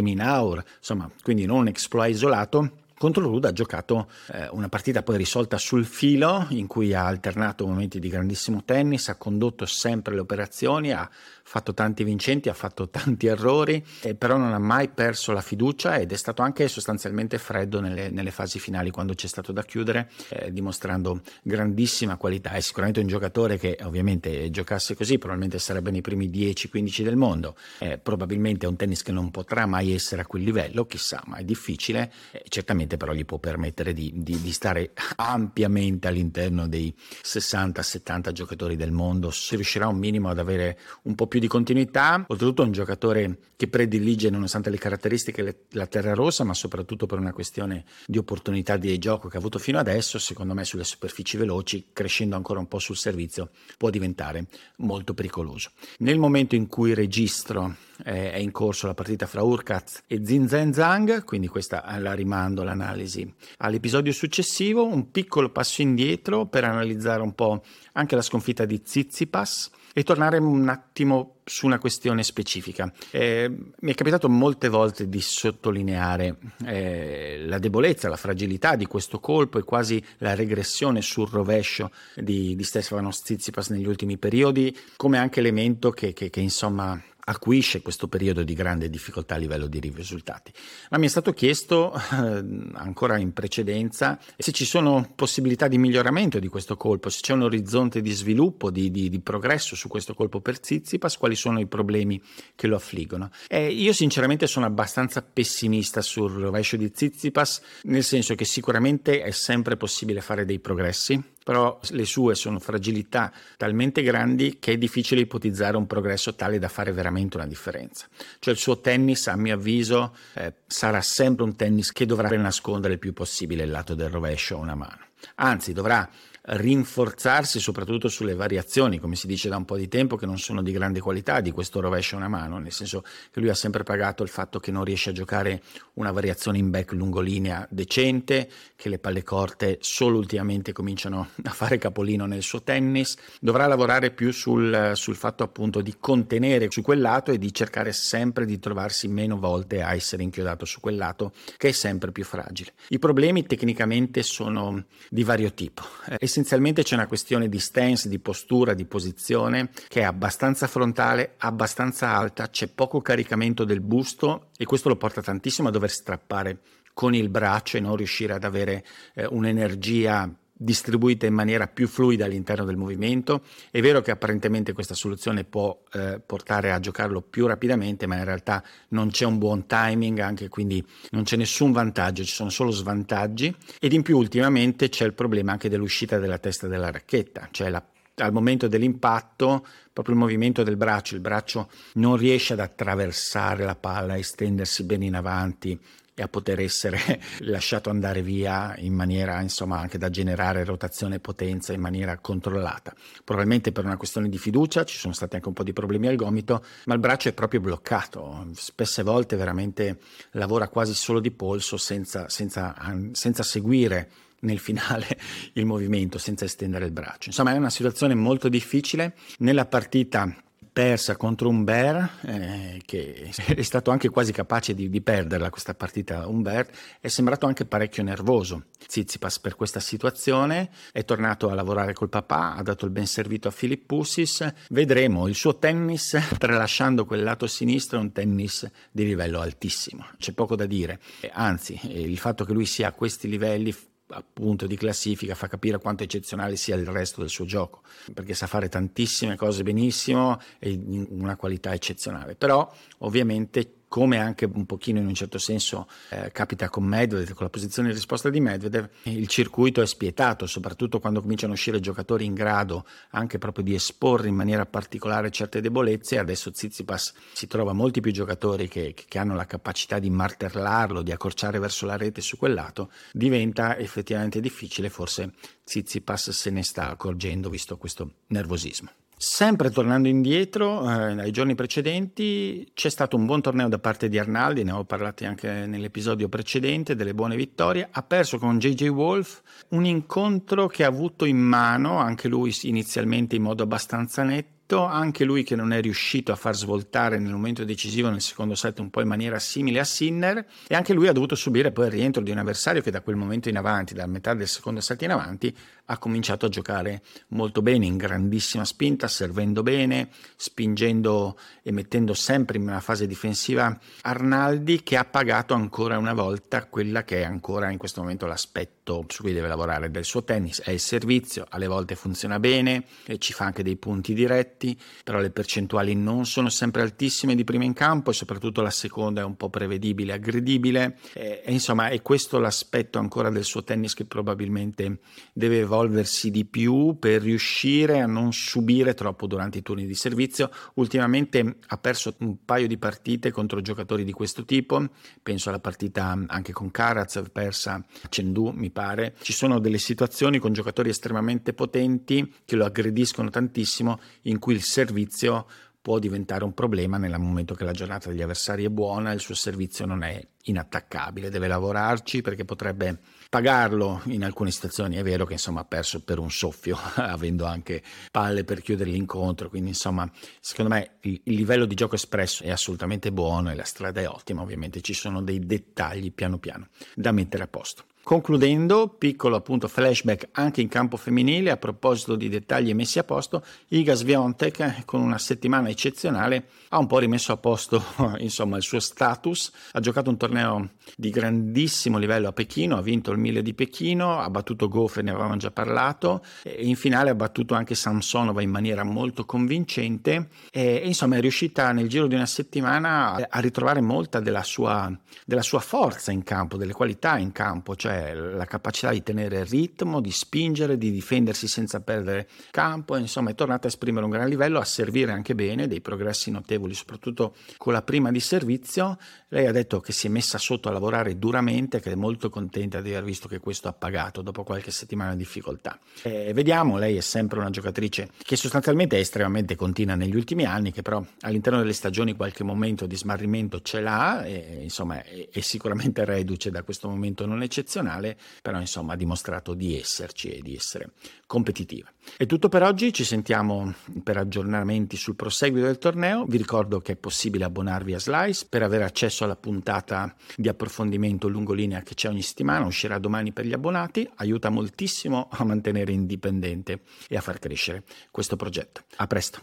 Deminaur, 0.00 0.64
insomma, 0.78 1.10
quindi 1.22 1.44
non 1.44 1.58
un 1.58 1.66
exploit 1.68 2.10
isolato, 2.10 2.70
contro 3.00 3.22
Ruda 3.22 3.48
ha 3.48 3.52
giocato 3.52 4.10
eh, 4.30 4.46
una 4.50 4.68
partita 4.68 5.02
poi 5.02 5.16
risolta 5.16 5.56
sul 5.56 5.86
filo 5.86 6.44
in 6.50 6.66
cui 6.66 6.92
ha 6.92 7.06
alternato 7.06 7.66
momenti 7.66 7.98
di 7.98 8.10
grandissimo 8.10 8.62
tennis, 8.62 9.08
ha 9.08 9.14
condotto 9.14 9.64
sempre 9.64 10.12
le 10.12 10.20
operazioni, 10.20 10.92
ha 10.92 11.08
fatto 11.42 11.72
tanti 11.72 12.04
vincenti, 12.04 12.50
ha 12.50 12.52
fatto 12.52 12.90
tanti 12.92 13.26
errori, 13.26 13.82
eh, 14.02 14.14
però 14.14 14.36
non 14.36 14.52
ha 14.52 14.58
mai 14.58 14.88
perso 14.88 15.32
la 15.32 15.40
fiducia 15.40 15.96
ed 15.96 16.12
è 16.12 16.16
stato 16.16 16.42
anche 16.42 16.68
sostanzialmente 16.68 17.38
freddo 17.38 17.80
nelle, 17.80 18.10
nelle 18.10 18.30
fasi 18.30 18.58
finali 18.58 18.90
quando 18.90 19.14
c'è 19.14 19.26
stato 19.26 19.50
da 19.50 19.62
chiudere, 19.62 20.10
eh, 20.28 20.52
dimostrando 20.52 21.22
grandissima 21.42 22.18
qualità. 22.18 22.50
È 22.50 22.60
sicuramente 22.60 23.00
un 23.00 23.06
giocatore 23.06 23.56
che 23.56 23.78
ovviamente 23.82 24.50
giocasse 24.50 24.94
così 24.94 25.16
probabilmente 25.16 25.58
sarebbe 25.58 25.90
nei 25.90 26.02
primi 26.02 26.28
10-15 26.28 27.02
del 27.02 27.16
mondo, 27.16 27.56
eh, 27.78 27.96
probabilmente 27.96 28.66
è 28.66 28.68
un 28.68 28.76
tennis 28.76 29.02
che 29.02 29.12
non 29.12 29.30
potrà 29.30 29.64
mai 29.64 29.94
essere 29.94 30.20
a 30.20 30.26
quel 30.26 30.42
livello, 30.42 30.84
chissà, 30.84 31.22
ma 31.24 31.38
è 31.38 31.44
difficile, 31.44 32.12
eh, 32.32 32.44
certamente 32.90 32.96
però 32.96 33.12
gli 33.12 33.24
può 33.24 33.38
permettere 33.38 33.92
di, 33.92 34.12
di, 34.16 34.40
di 34.40 34.52
stare 34.52 34.92
ampiamente 35.16 36.08
all'interno 36.08 36.66
dei 36.66 36.94
60-70 37.22 38.32
giocatori 38.32 38.76
del 38.76 38.90
mondo, 38.90 39.30
se 39.30 39.54
riuscirà 39.54 39.86
un 39.86 39.98
minimo 39.98 40.28
ad 40.28 40.38
avere 40.38 40.78
un 41.02 41.14
po' 41.14 41.26
più 41.26 41.38
di 41.38 41.46
continuità, 41.46 42.24
oltretutto 42.26 42.62
è 42.62 42.66
un 42.66 42.72
giocatore 42.72 43.38
che 43.56 43.68
predilige 43.68 44.30
nonostante 44.30 44.70
le 44.70 44.78
caratteristiche 44.78 45.64
la 45.70 45.86
terra 45.86 46.14
rossa, 46.14 46.44
ma 46.44 46.54
soprattutto 46.54 47.06
per 47.06 47.18
una 47.18 47.32
questione 47.32 47.84
di 48.06 48.18
opportunità 48.18 48.76
di 48.76 48.98
gioco 48.98 49.28
che 49.28 49.36
ha 49.36 49.40
avuto 49.40 49.58
fino 49.58 49.78
adesso, 49.78 50.18
secondo 50.18 50.54
me 50.54 50.64
sulle 50.64 50.84
superfici 50.84 51.36
veloci, 51.36 51.88
crescendo 51.92 52.36
ancora 52.36 52.58
un 52.58 52.66
po' 52.66 52.78
sul 52.78 52.96
servizio, 52.96 53.50
può 53.76 53.90
diventare 53.90 54.46
molto 54.76 55.14
pericoloso. 55.14 55.70
Nel 55.98 56.18
momento 56.18 56.54
in 56.54 56.66
cui 56.66 56.94
registro 56.94 57.76
eh, 58.04 58.32
è 58.32 58.38
in 58.38 58.50
corso 58.50 58.86
la 58.86 58.94
partita 58.94 59.26
fra 59.26 59.42
Urkaz 59.42 60.02
e 60.06 60.22
Zinzen 60.24 60.72
Zhang, 60.72 61.24
quindi 61.24 61.46
questa 61.46 61.84
la 61.98 62.14
rimando 62.14 62.62
l'analisi 62.80 63.32
all'episodio 63.58 64.12
successivo, 64.12 64.84
un 64.84 65.10
piccolo 65.10 65.50
passo 65.50 65.82
indietro 65.82 66.46
per 66.46 66.64
analizzare 66.64 67.22
un 67.22 67.34
po' 67.34 67.62
anche 67.92 68.16
la 68.16 68.22
sconfitta 68.22 68.64
di 68.64 68.80
Tsitsipas 68.80 69.70
e 69.92 70.02
tornare 70.04 70.38
un 70.38 70.68
attimo 70.68 71.40
su 71.44 71.66
una 71.66 71.80
questione 71.80 72.22
specifica. 72.22 72.92
Eh, 73.10 73.50
mi 73.80 73.90
è 73.90 73.94
capitato 73.94 74.28
molte 74.28 74.68
volte 74.68 75.08
di 75.08 75.20
sottolineare 75.20 76.36
eh, 76.64 77.42
la 77.46 77.58
debolezza, 77.58 78.08
la 78.08 78.16
fragilità 78.16 78.76
di 78.76 78.86
questo 78.86 79.18
colpo 79.18 79.58
e 79.58 79.64
quasi 79.64 80.02
la 80.18 80.34
regressione 80.34 81.02
sul 81.02 81.28
rovescio 81.28 81.90
di, 82.14 82.54
di 82.54 82.64
Stefano 82.64 83.10
Tsitsipas 83.10 83.70
negli 83.70 83.86
ultimi 83.86 84.16
periodi 84.16 84.76
come 84.96 85.18
anche 85.18 85.40
elemento 85.40 85.90
che, 85.90 86.12
che, 86.12 86.30
che 86.30 86.40
insomma 86.40 87.00
acuisce 87.30 87.80
questo 87.80 88.08
periodo 88.08 88.42
di 88.42 88.54
grande 88.54 88.90
difficoltà 88.90 89.36
a 89.36 89.38
livello 89.38 89.66
di 89.66 89.78
risultati. 89.94 90.52
Ma 90.90 90.98
mi 90.98 91.06
è 91.06 91.08
stato 91.08 91.32
chiesto 91.32 91.92
eh, 91.94 92.44
ancora 92.74 93.18
in 93.18 93.32
precedenza 93.32 94.18
se 94.36 94.52
ci 94.52 94.64
sono 94.64 95.12
possibilità 95.14 95.68
di 95.68 95.78
miglioramento 95.78 96.38
di 96.38 96.48
questo 96.48 96.76
colpo, 96.76 97.08
se 97.08 97.20
c'è 97.22 97.32
un 97.32 97.42
orizzonte 97.42 98.00
di 98.00 98.10
sviluppo, 98.10 98.70
di, 98.70 98.90
di, 98.90 99.08
di 99.08 99.20
progresso 99.20 99.76
su 99.76 99.88
questo 99.88 100.14
colpo 100.14 100.40
per 100.40 100.58
Zizipas, 100.60 101.16
quali 101.16 101.36
sono 101.36 101.60
i 101.60 101.66
problemi 101.66 102.20
che 102.56 102.66
lo 102.66 102.76
affliggono. 102.76 103.30
Eh, 103.48 103.70
io 103.70 103.92
sinceramente 103.92 104.46
sono 104.46 104.66
abbastanza 104.66 105.22
pessimista 105.22 106.02
sul 106.02 106.32
rovescio 106.32 106.76
di 106.76 106.90
Zizipas, 106.92 107.60
nel 107.84 108.04
senso 108.04 108.34
che 108.34 108.44
sicuramente 108.44 109.22
è 109.22 109.30
sempre 109.30 109.76
possibile 109.76 110.20
fare 110.20 110.44
dei 110.44 110.58
progressi, 110.58 111.22
però 111.44 111.78
le 111.90 112.04
sue 112.04 112.34
sono 112.34 112.58
fragilità 112.58 113.32
talmente 113.56 114.02
grandi 114.02 114.58
che 114.58 114.72
è 114.72 114.78
difficile 114.78 115.22
ipotizzare 115.22 115.76
un 115.76 115.86
progresso 115.86 116.34
tale 116.34 116.58
da 116.58 116.68
fare 116.68 116.92
veramente 116.92 117.36
una 117.36 117.46
differenza. 117.46 118.06
Cioè 118.38 118.54
il 118.54 118.60
suo 118.60 118.80
tennis, 118.80 119.26
a 119.26 119.36
mio 119.36 119.54
avviso, 119.54 120.14
eh, 120.34 120.52
sarà 120.66 121.00
sempre 121.00 121.44
un 121.44 121.56
tennis 121.56 121.92
che 121.92 122.06
dovrà 122.06 122.28
nascondere 122.36 122.94
il 122.94 122.98
più 122.98 123.12
possibile 123.12 123.64
il 123.64 123.70
lato 123.70 123.94
del 123.94 124.10
rovescio 124.10 124.56
a 124.56 124.58
una 124.58 124.74
mano. 124.74 125.08
Anzi, 125.36 125.72
dovrà 125.72 126.08
rinforzarsi 126.52 127.60
soprattutto 127.60 128.08
sulle 128.08 128.34
variazioni, 128.34 128.98
come 128.98 129.14
si 129.14 129.26
dice 129.26 129.48
da 129.48 129.56
un 129.56 129.64
po' 129.64 129.76
di 129.76 129.88
tempo, 129.88 130.16
che 130.16 130.26
non 130.26 130.38
sono 130.38 130.62
di 130.62 130.72
grande 130.72 131.00
qualità 131.00 131.40
di 131.40 131.52
questo 131.52 131.80
rovescio 131.80 132.16
una 132.16 132.28
mano, 132.28 132.58
nel 132.58 132.72
senso 132.72 133.02
che 133.30 133.40
lui 133.40 133.50
ha 133.50 133.54
sempre 133.54 133.84
pagato 133.84 134.22
il 134.22 134.28
fatto 134.28 134.58
che 134.58 134.72
non 134.72 134.84
riesce 134.84 135.10
a 135.10 135.12
giocare 135.12 135.62
una 135.94 136.10
variazione 136.10 136.58
in 136.58 136.70
back 136.70 136.92
lungolinea 136.92 137.66
decente, 137.70 138.48
che 138.74 138.88
le 138.88 138.98
palle 138.98 139.22
corte 139.22 139.78
solo 139.80 140.18
ultimamente 140.18 140.72
cominciano 140.72 141.28
a 141.44 141.50
fare 141.50 141.78
capolino 141.78 142.26
nel 142.26 142.42
suo 142.42 142.62
tennis, 142.62 143.16
dovrà 143.40 143.66
lavorare 143.66 144.10
più 144.10 144.32
sul, 144.32 144.92
sul 144.94 145.14
fatto 145.14 145.44
appunto 145.44 145.80
di 145.80 145.96
contenere 146.00 146.66
su 146.70 146.82
quel 146.82 147.00
lato 147.00 147.30
e 147.30 147.38
di 147.38 147.52
cercare 147.54 147.92
sempre 147.92 148.44
di 148.44 148.58
trovarsi 148.58 149.06
meno 149.06 149.38
volte 149.38 149.82
a 149.82 149.94
essere 149.94 150.22
inchiodato 150.22 150.64
su 150.64 150.80
quel 150.80 150.96
lato 150.96 151.32
che 151.56 151.68
è 151.68 151.72
sempre 151.72 152.10
più 152.10 152.24
fragile. 152.24 152.72
I 152.88 152.98
problemi 152.98 153.46
tecnicamente 153.46 154.22
sono 154.22 154.84
di 155.08 155.22
vario 155.22 155.52
tipo. 155.52 155.82
Eh, 156.08 156.16
essenzialmente 156.40 156.82
c'è 156.82 156.94
una 156.94 157.06
questione 157.06 157.48
di 157.48 157.58
stance, 157.58 158.08
di 158.08 158.18
postura, 158.18 158.72
di 158.72 158.86
posizione 158.86 159.68
che 159.88 160.00
è 160.00 160.04
abbastanza 160.04 160.66
frontale, 160.66 161.34
abbastanza 161.36 162.16
alta, 162.16 162.48
c'è 162.48 162.68
poco 162.68 163.02
caricamento 163.02 163.64
del 163.64 163.80
busto 163.80 164.48
e 164.56 164.64
questo 164.64 164.88
lo 164.88 164.96
porta 164.96 165.20
tantissimo 165.20 165.68
a 165.68 165.70
dover 165.70 165.90
strappare 165.90 166.58
con 166.94 167.14
il 167.14 167.28
braccio 167.28 167.76
e 167.76 167.80
non 167.80 167.94
riuscire 167.94 168.32
ad 168.32 168.44
avere 168.44 168.84
eh, 169.14 169.26
un'energia 169.26 170.28
distribuita 170.62 171.24
in 171.24 171.32
maniera 171.32 171.66
più 171.66 171.88
fluida 171.88 172.26
all'interno 172.26 172.66
del 172.66 172.76
movimento. 172.76 173.42
È 173.70 173.80
vero 173.80 174.02
che 174.02 174.10
apparentemente 174.10 174.74
questa 174.74 174.92
soluzione 174.92 175.44
può 175.44 175.80
eh, 175.92 176.20
portare 176.24 176.70
a 176.70 176.80
giocarlo 176.80 177.22
più 177.22 177.46
rapidamente, 177.46 178.06
ma 178.06 178.16
in 178.16 178.24
realtà 178.24 178.62
non 178.88 179.08
c'è 179.08 179.24
un 179.24 179.38
buon 179.38 179.66
timing, 179.66 180.18
anche 180.18 180.48
quindi 180.48 180.84
non 181.12 181.22
c'è 181.22 181.36
nessun 181.36 181.72
vantaggio, 181.72 182.24
ci 182.24 182.34
sono 182.34 182.50
solo 182.50 182.72
svantaggi. 182.72 183.54
Ed 183.80 183.94
in 183.94 184.02
più 184.02 184.18
ultimamente 184.18 184.90
c'è 184.90 185.06
il 185.06 185.14
problema 185.14 185.52
anche 185.52 185.70
dell'uscita 185.70 186.18
della 186.18 186.38
testa 186.38 186.66
della 186.66 186.90
racchetta, 186.90 187.48
cioè 187.50 187.70
la 187.70 187.82
al 188.16 188.32
momento 188.34 188.68
dell'impatto, 188.68 189.66
proprio 189.94 190.14
il 190.14 190.20
movimento 190.20 190.62
del 190.62 190.76
braccio, 190.76 191.14
il 191.14 191.22
braccio 191.22 191.70
non 191.94 192.16
riesce 192.16 192.52
ad 192.52 192.60
attraversare 192.60 193.64
la 193.64 193.76
palla, 193.76 194.18
estendersi 194.18 194.84
bene 194.84 195.06
in 195.06 195.14
avanti 195.14 195.80
e 196.20 196.22
a 196.22 196.28
poter 196.28 196.60
essere 196.60 196.98
lasciato 197.40 197.88
andare 197.88 198.20
via 198.20 198.74
in 198.76 198.92
maniera 198.92 199.40
insomma 199.40 199.78
anche 199.78 199.96
da 199.96 200.10
generare 200.10 200.64
rotazione 200.64 201.14
e 201.14 201.20
potenza 201.20 201.72
in 201.72 201.80
maniera 201.80 202.18
controllata. 202.18 202.94
Probabilmente 203.24 203.72
per 203.72 203.86
una 203.86 203.96
questione 203.96 204.28
di 204.28 204.36
fiducia 204.36 204.84
ci 204.84 204.98
sono 204.98 205.14
stati 205.14 205.36
anche 205.36 205.48
un 205.48 205.54
po' 205.54 205.62
di 205.62 205.72
problemi 205.72 206.08
al 206.08 206.16
gomito, 206.16 206.62
ma 206.84 206.94
il 206.94 207.00
braccio 207.00 207.30
è 207.30 207.32
proprio 207.32 207.60
bloccato. 207.60 208.46
Spesse 208.52 209.02
volte 209.02 209.36
veramente 209.36 209.98
lavora 210.32 210.68
quasi 210.68 210.92
solo 210.92 211.20
di 211.20 211.30
polso 211.30 211.78
senza, 211.78 212.28
senza, 212.28 212.74
senza 213.12 213.42
seguire 213.42 214.10
nel 214.40 214.58
finale 214.58 215.18
il 215.54 215.64
movimento 215.64 216.18
senza 216.18 216.44
estendere 216.44 216.84
il 216.84 216.92
braccio. 216.92 217.30
Insomma, 217.30 217.54
è 217.54 217.56
una 217.56 217.70
situazione 217.70 218.14
molto 218.14 218.50
difficile. 218.50 219.14
Nella 219.38 219.64
partita 219.64 220.34
persa 220.80 221.14
contro 221.14 221.50
un 221.50 221.62
Bear 221.62 222.10
eh, 222.22 222.80
che 222.86 223.30
è 223.54 223.60
stato 223.60 223.90
anche 223.90 224.08
quasi 224.08 224.32
capace 224.32 224.72
di, 224.72 224.88
di 224.88 225.02
perderla 225.02 225.50
questa 225.50 225.74
partita 225.74 226.26
un 226.26 226.40
Bear 226.40 226.66
è 226.98 227.08
sembrato 227.08 227.44
anche 227.44 227.66
parecchio 227.66 228.02
nervoso. 228.02 228.64
Tsitsipas 228.86 229.40
per 229.40 229.56
questa 229.56 229.78
situazione 229.78 230.70
è 230.90 231.04
tornato 231.04 231.50
a 231.50 231.54
lavorare 231.54 231.92
col 231.92 232.08
papà 232.08 232.54
ha 232.54 232.62
dato 232.62 232.86
il 232.86 232.92
ben 232.92 233.04
servito 233.04 233.48
a 233.48 233.52
Philippussis 233.54 234.50
vedremo 234.70 235.28
il 235.28 235.34
suo 235.34 235.58
tennis 235.58 236.18
tralasciando 236.38 237.04
quel 237.04 237.24
lato 237.24 237.46
sinistro 237.46 237.98
è 237.98 238.00
un 238.00 238.12
tennis 238.12 238.66
di 238.90 239.04
livello 239.04 239.40
altissimo 239.40 240.06
c'è 240.16 240.32
poco 240.32 240.56
da 240.56 240.64
dire. 240.64 240.98
Anzi 241.32 241.78
il 241.92 242.16
fatto 242.16 242.46
che 242.46 242.54
lui 242.54 242.64
sia 242.64 242.88
a 242.88 242.92
questi 242.92 243.28
livelli 243.28 243.70
appunto 244.10 244.66
di 244.66 244.76
classifica 244.76 245.34
fa 245.34 245.48
capire 245.48 245.78
quanto 245.78 246.02
eccezionale 246.02 246.56
sia 246.56 246.76
il 246.76 246.86
resto 246.86 247.20
del 247.20 247.30
suo 247.30 247.44
gioco, 247.44 247.82
perché 248.12 248.34
sa 248.34 248.46
fare 248.46 248.68
tantissime 248.68 249.36
cose 249.36 249.62
benissimo 249.62 250.38
e 250.58 250.78
una 251.10 251.36
qualità 251.36 251.72
eccezionale. 251.72 252.34
Però 252.34 252.70
ovviamente 252.98 253.79
come 253.90 254.18
anche 254.18 254.48
un 254.50 254.66
pochino 254.66 255.00
in 255.00 255.06
un 255.06 255.14
certo 255.14 255.38
senso 255.38 255.88
eh, 256.10 256.30
capita 256.30 256.68
con 256.68 256.84
Medvedev, 256.84 257.34
con 257.34 257.42
la 257.42 257.50
posizione 257.50 257.88
di 257.88 257.94
risposta 257.94 258.30
di 258.30 258.38
Medvedev, 258.38 258.88
il 259.02 259.26
circuito 259.26 259.82
è 259.82 259.86
spietato, 259.86 260.46
soprattutto 260.46 261.00
quando 261.00 261.20
cominciano 261.20 261.50
a 261.50 261.56
uscire 261.56 261.80
giocatori 261.80 262.24
in 262.24 262.34
grado 262.34 262.86
anche 263.10 263.38
proprio 263.38 263.64
di 263.64 263.74
esporre 263.74 264.28
in 264.28 264.36
maniera 264.36 264.64
particolare 264.64 265.32
certe 265.32 265.60
debolezze. 265.60 266.18
Adesso 266.18 266.52
Tsitsipas 266.52 267.14
si 267.32 267.48
trova 267.48 267.72
molti 267.72 268.00
più 268.00 268.12
giocatori 268.12 268.68
che, 268.68 268.94
che 268.94 269.18
hanno 269.18 269.34
la 269.34 269.46
capacità 269.46 269.98
di 269.98 270.08
martellarlo, 270.08 271.02
di 271.02 271.10
accorciare 271.10 271.58
verso 271.58 271.84
la 271.84 271.96
rete 271.96 272.20
su 272.20 272.36
quel 272.36 272.54
lato, 272.54 272.92
diventa 273.12 273.76
effettivamente 273.76 274.38
difficile, 274.38 274.88
forse 274.88 275.32
Tsitsipas 275.64 276.30
se 276.30 276.50
ne 276.50 276.62
sta 276.62 276.90
accorgendo 276.90 277.50
visto 277.50 277.76
questo 277.76 278.12
nervosismo. 278.28 278.99
Sempre 279.22 279.68
tornando 279.68 280.08
indietro 280.08 280.80
eh, 280.88 281.20
ai 281.20 281.30
giorni 281.30 281.54
precedenti, 281.54 282.66
c'è 282.72 282.88
stato 282.88 283.18
un 283.18 283.26
buon 283.26 283.42
torneo 283.42 283.68
da 283.68 283.78
parte 283.78 284.08
di 284.08 284.18
Arnaldi, 284.18 284.64
ne 284.64 284.72
ho 284.72 284.84
parlato 284.84 285.26
anche 285.26 285.66
nell'episodio 285.66 286.30
precedente, 286.30 286.94
delle 286.96 287.12
buone 287.12 287.36
vittorie. 287.36 287.86
Ha 287.90 288.02
perso 288.02 288.38
con 288.38 288.58
JJ 288.58 288.88
Wolf 288.88 289.42
un 289.72 289.84
incontro 289.84 290.68
che 290.68 290.84
ha 290.84 290.88
avuto 290.88 291.26
in 291.26 291.36
mano, 291.36 291.98
anche 291.98 292.28
lui 292.28 292.56
inizialmente 292.62 293.36
in 293.36 293.42
modo 293.42 293.62
abbastanza 293.62 294.22
netto 294.22 294.58
anche 294.78 295.24
lui 295.24 295.42
che 295.42 295.56
non 295.56 295.72
è 295.72 295.80
riuscito 295.80 296.32
a 296.32 296.36
far 296.36 296.54
svoltare 296.54 297.18
nel 297.18 297.32
momento 297.32 297.64
decisivo 297.64 298.08
nel 298.08 298.20
secondo 298.20 298.54
set 298.54 298.78
un 298.78 298.88
po' 298.88 299.00
in 299.00 299.08
maniera 299.08 299.38
simile 299.38 299.80
a 299.80 299.84
Sinner 299.84 300.46
e 300.68 300.74
anche 300.74 300.92
lui 300.92 301.08
ha 301.08 301.12
dovuto 301.12 301.34
subire 301.34 301.72
poi 301.72 301.86
il 301.86 301.92
rientro 301.92 302.22
di 302.22 302.30
un 302.30 302.38
avversario 302.38 302.80
che 302.80 302.90
da 302.90 303.00
quel 303.00 303.16
momento 303.16 303.48
in 303.48 303.56
avanti, 303.56 303.94
dalla 303.94 304.06
metà 304.06 304.32
del 304.34 304.46
secondo 304.46 304.80
set 304.80 305.02
in 305.02 305.10
avanti, 305.10 305.54
ha 305.90 305.98
cominciato 305.98 306.46
a 306.46 306.48
giocare 306.48 307.02
molto 307.28 307.62
bene, 307.62 307.84
in 307.84 307.96
grandissima 307.96 308.64
spinta, 308.64 309.08
servendo 309.08 309.62
bene, 309.62 310.08
spingendo 310.36 311.36
e 311.62 311.72
mettendo 311.72 312.14
sempre 312.14 312.58
in 312.58 312.62
una 312.62 312.80
fase 312.80 313.06
difensiva 313.06 313.76
Arnaldi 314.02 314.82
che 314.82 314.96
ha 314.96 315.04
pagato 315.04 315.52
ancora 315.54 315.98
una 315.98 316.14
volta 316.14 316.66
quella 316.66 317.02
che 317.02 317.22
è 317.22 317.24
ancora 317.24 317.70
in 317.70 317.78
questo 317.78 318.00
momento 318.00 318.26
l'aspetto 318.26 319.04
su 319.08 319.22
cui 319.22 319.32
deve 319.32 319.48
lavorare 319.48 319.90
del 319.90 320.04
suo 320.04 320.22
tennis, 320.22 320.60
è 320.62 320.70
il 320.70 320.80
servizio, 320.80 321.46
alle 321.48 321.66
volte 321.66 321.96
funziona 321.96 322.38
bene 322.38 322.84
e 323.04 323.18
ci 323.18 323.32
fa 323.32 323.46
anche 323.46 323.64
dei 323.64 323.76
punti 323.76 324.14
diretti, 324.14 324.78
però 325.02 325.18
le 325.18 325.30
percentuali 325.30 325.94
non 325.94 326.24
sono 326.24 326.48
sempre 326.48 326.82
altissime 326.82 327.34
di 327.34 327.44
prima 327.44 327.64
in 327.64 327.72
campo 327.72 328.10
e 328.10 328.14
soprattutto 328.14 328.62
la 328.62 328.70
seconda 328.70 329.22
è 329.22 329.24
un 329.24 329.36
po' 329.36 329.48
prevedibile, 329.48 330.12
aggredibile. 330.12 330.98
E, 331.14 331.42
e 331.44 331.52
insomma 331.52 331.88
è 331.88 332.00
questo 332.00 332.38
l'aspetto 332.38 332.98
ancora 332.98 333.30
del 333.30 333.44
suo 333.44 333.64
tennis 333.64 333.94
che 333.94 334.04
probabilmente 334.04 334.98
deve 335.32 335.58
evolvere 335.60 335.79
evolversi 335.80 336.30
di 336.30 336.44
più 336.44 336.96
per 336.98 337.22
riuscire 337.22 338.00
a 338.00 338.06
non 338.06 338.32
subire 338.32 338.94
troppo 338.94 339.26
durante 339.26 339.58
i 339.58 339.62
turni 339.62 339.86
di 339.86 339.94
servizio. 339.94 340.50
Ultimamente 340.74 341.56
ha 341.66 341.78
perso 341.78 342.14
un 342.18 342.44
paio 342.44 342.66
di 342.66 342.78
partite 342.78 343.30
contro 343.30 343.60
giocatori 343.60 344.04
di 344.04 344.12
questo 344.12 344.44
tipo, 344.44 344.88
penso 345.22 345.48
alla 345.48 345.60
partita 345.60 346.18
anche 346.26 346.52
con 346.52 346.70
Karatsev 346.70 347.30
persa 347.30 347.84
Chengdu 348.08 348.50
mi 348.50 348.70
pare. 348.70 349.14
Ci 349.20 349.32
sono 349.32 349.58
delle 349.58 349.78
situazioni 349.78 350.38
con 350.38 350.52
giocatori 350.52 350.90
estremamente 350.90 351.52
potenti 351.52 352.32
che 352.44 352.56
lo 352.56 352.64
aggrediscono 352.64 353.30
tantissimo 353.30 353.98
in 354.22 354.38
cui 354.38 354.54
il 354.54 354.62
servizio 354.62 355.46
può 355.80 355.98
diventare 355.98 356.44
un 356.44 356.52
problema 356.52 356.98
nel 356.98 357.18
momento 357.18 357.54
che 357.54 357.64
la 357.64 357.72
giornata 357.72 358.10
degli 358.10 358.20
avversari 358.20 358.64
è 358.64 358.68
buona 358.68 359.12
il 359.12 359.20
suo 359.20 359.34
servizio 359.34 359.86
non 359.86 360.02
è 360.02 360.22
inattaccabile, 360.44 361.30
deve 361.30 361.48
lavorarci 361.48 362.20
perché 362.20 362.44
potrebbe 362.44 362.98
pagarlo 363.30 364.02
in 364.06 364.24
alcune 364.24 364.50
situazioni. 364.50 364.96
È 364.96 365.02
vero 365.02 365.24
che 365.24 365.34
insomma 365.34 365.60
ha 365.60 365.64
perso 365.64 366.02
per 366.02 366.18
un 366.18 366.30
soffio, 366.30 366.76
avendo 366.96 367.46
anche 367.46 367.82
palle 368.10 368.44
per 368.44 368.60
chiudere 368.60 368.90
l'incontro, 368.90 369.48
quindi 369.48 369.70
insomma 369.70 370.10
secondo 370.40 370.74
me 370.74 370.96
il, 371.02 371.20
il 371.24 371.34
livello 371.34 371.64
di 371.64 371.76
gioco 371.76 371.94
espresso 371.94 372.42
è 372.42 372.50
assolutamente 372.50 373.12
buono 373.12 373.50
e 373.50 373.54
la 373.54 373.64
strada 373.64 374.00
è 374.00 374.08
ottima, 374.08 374.42
ovviamente 374.42 374.82
ci 374.82 374.92
sono 374.92 375.22
dei 375.22 375.38
dettagli 375.38 376.12
piano 376.12 376.38
piano 376.38 376.68
da 376.94 377.12
mettere 377.12 377.44
a 377.44 377.48
posto. 377.48 377.84
Concludendo, 378.02 378.88
piccolo 378.88 379.36
appunto 379.36 379.68
flashback 379.68 380.30
anche 380.32 380.60
in 380.60 380.68
campo 380.68 380.96
femminile 380.96 381.50
a 381.50 381.56
proposito 381.58 382.16
di 382.16 382.28
dettagli 382.28 382.74
messi 382.74 382.98
a 382.98 383.04
posto, 383.04 383.44
Iga 383.68 383.94
Swiatek 383.94 384.84
con 384.84 385.00
una 385.00 385.18
settimana 385.18 385.68
eccezionale 385.68 386.46
ha 386.70 386.78
un 386.78 386.86
po' 386.86 386.98
rimesso 386.98 387.32
a 387.32 387.36
posto 387.36 387.84
insomma 388.18 388.56
il 388.56 388.62
suo 388.62 388.80
status, 388.80 389.52
ha 389.72 389.80
giocato 389.80 390.10
un 390.10 390.16
torneo 390.16 390.70
di 390.96 391.10
grandissimo 391.10 391.98
livello 391.98 392.28
a 392.28 392.32
Pechino, 392.32 392.76
ha 392.76 392.82
vinto 392.82 393.12
il 393.12 393.18
1000 393.18 393.42
di 393.42 393.54
Pechino, 393.54 394.18
ha 394.18 394.30
battuto 394.30 394.68
Goffre, 394.68 395.02
ne 395.02 395.10
avevamo 395.10 395.36
già 395.36 395.50
parlato, 395.50 396.24
e 396.42 396.64
in 396.64 396.76
finale 396.76 397.10
ha 397.10 397.14
battuto 397.14 397.54
anche 397.54 397.74
Samsonova 397.74 398.42
in 398.42 398.50
maniera 398.50 398.82
molto 398.82 399.24
convincente 399.24 400.28
e, 400.50 400.82
insomma 400.84 401.16
è 401.16 401.20
riuscita 401.20 401.70
nel 401.72 401.88
giro 401.88 402.06
di 402.06 402.14
una 402.14 402.26
settimana 402.26 403.28
a 403.28 403.38
ritrovare 403.40 403.80
molta 403.80 404.20
della 404.20 404.42
sua, 404.42 404.90
della 405.24 405.42
sua 405.42 405.60
forza 405.60 406.10
in 406.10 406.24
campo, 406.24 406.56
delle 406.56 406.72
qualità 406.72 407.18
in 407.18 407.30
campo, 407.30 407.76
cioè 407.76 407.89
cioè 407.90 408.14
la 408.14 408.44
capacità 408.44 408.92
di 408.92 409.02
tenere 409.02 409.40
il 409.40 409.46
ritmo, 409.46 410.00
di 410.00 410.12
spingere, 410.12 410.78
di 410.78 410.92
difendersi 410.92 411.48
senza 411.48 411.80
perdere 411.80 412.28
campo, 412.50 412.96
insomma 412.96 413.30
è 413.30 413.34
tornata 413.34 413.66
a 413.66 413.68
esprimere 413.68 414.04
un 414.04 414.12
gran 414.12 414.28
livello, 414.28 414.60
a 414.60 414.64
servire 414.64 415.10
anche 415.10 415.34
bene, 415.34 415.66
dei 415.66 415.80
progressi 415.80 416.30
notevoli, 416.30 416.72
soprattutto 416.74 417.34
con 417.56 417.72
la 417.72 417.82
prima 417.82 418.12
di 418.12 418.20
servizio. 418.20 418.96
Lei 419.28 419.46
ha 419.46 419.52
detto 419.52 419.80
che 419.80 419.92
si 419.92 420.06
è 420.06 420.10
messa 420.10 420.38
sotto 420.38 420.68
a 420.68 420.72
lavorare 420.72 421.18
duramente, 421.18 421.80
che 421.80 421.92
è 421.92 421.94
molto 421.96 422.30
contenta 422.30 422.80
di 422.80 422.90
aver 422.90 423.04
visto 423.04 423.26
che 423.26 423.40
questo 423.40 423.68
ha 423.68 423.72
pagato 423.72 424.22
dopo 424.22 424.44
qualche 424.44 424.70
settimana 424.70 425.12
di 425.12 425.18
difficoltà. 425.18 425.78
E 426.02 426.32
vediamo, 426.32 426.78
lei 426.78 426.96
è 426.96 427.00
sempre 427.00 427.40
una 427.40 427.50
giocatrice 427.50 428.10
che 428.22 428.36
sostanzialmente 428.36 428.96
è 428.96 429.00
estremamente 429.00 429.56
continua 429.56 429.94
negli 429.96 430.14
ultimi 430.14 430.44
anni, 430.44 430.72
che 430.72 430.82
però 430.82 431.04
all'interno 431.20 431.58
delle 431.58 431.72
stagioni 431.72 432.14
qualche 432.14 432.44
momento 432.44 432.86
di 432.86 432.96
smarrimento 432.96 433.60
ce 433.62 433.80
l'ha, 433.80 434.24
e, 434.24 434.60
insomma 434.62 435.02
è, 435.02 435.28
è 435.30 435.40
sicuramente 435.40 436.04
reduce 436.04 436.50
da 436.50 436.62
questo 436.62 436.88
momento 436.88 437.26
non 437.26 437.42
eccezionale 437.42 437.79
nazionale, 437.80 438.16
però 438.40 438.60
insomma 438.60 438.92
ha 438.92 438.96
dimostrato 438.96 439.54
di 439.54 439.78
esserci 439.78 440.28
e 440.28 440.40
di 440.40 440.54
essere 440.54 440.92
competitiva. 441.26 441.90
È 442.16 442.26
tutto 442.26 442.48
per 442.48 442.62
oggi, 442.62 442.92
ci 442.92 443.04
sentiamo 443.04 443.74
per 444.02 444.16
aggiornamenti 444.16 444.96
sul 444.96 445.16
proseguito 445.16 445.66
del 445.66 445.78
torneo, 445.78 446.24
vi 446.26 446.36
ricordo 446.36 446.80
che 446.80 446.92
è 446.92 446.96
possibile 446.96 447.44
abbonarvi 447.44 447.94
a 447.94 447.98
Slice 447.98 448.46
per 448.48 448.62
avere 448.62 448.84
accesso 448.84 449.24
alla 449.24 449.36
puntata 449.36 450.14
di 450.36 450.48
approfondimento 450.48 451.28
lungolinea 451.28 451.82
che 451.82 451.94
c'è 451.94 452.08
ogni 452.08 452.22
settimana, 452.22 452.66
uscirà 452.66 452.98
domani 452.98 453.32
per 453.32 453.46
gli 453.46 453.52
abbonati, 453.52 454.08
aiuta 454.16 454.50
moltissimo 454.50 455.28
a 455.30 455.44
mantenere 455.44 455.92
indipendente 455.92 456.82
e 457.08 457.16
a 457.16 457.20
far 457.20 457.38
crescere 457.38 457.84
questo 458.10 458.36
progetto. 458.36 458.82
A 458.96 459.06
presto. 459.06 459.42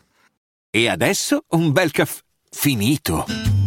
E 0.69 0.87
adesso 0.87 1.43
un 1.49 1.71
bel 1.71 1.91
caffè 1.91 2.21
finito. 2.49 3.66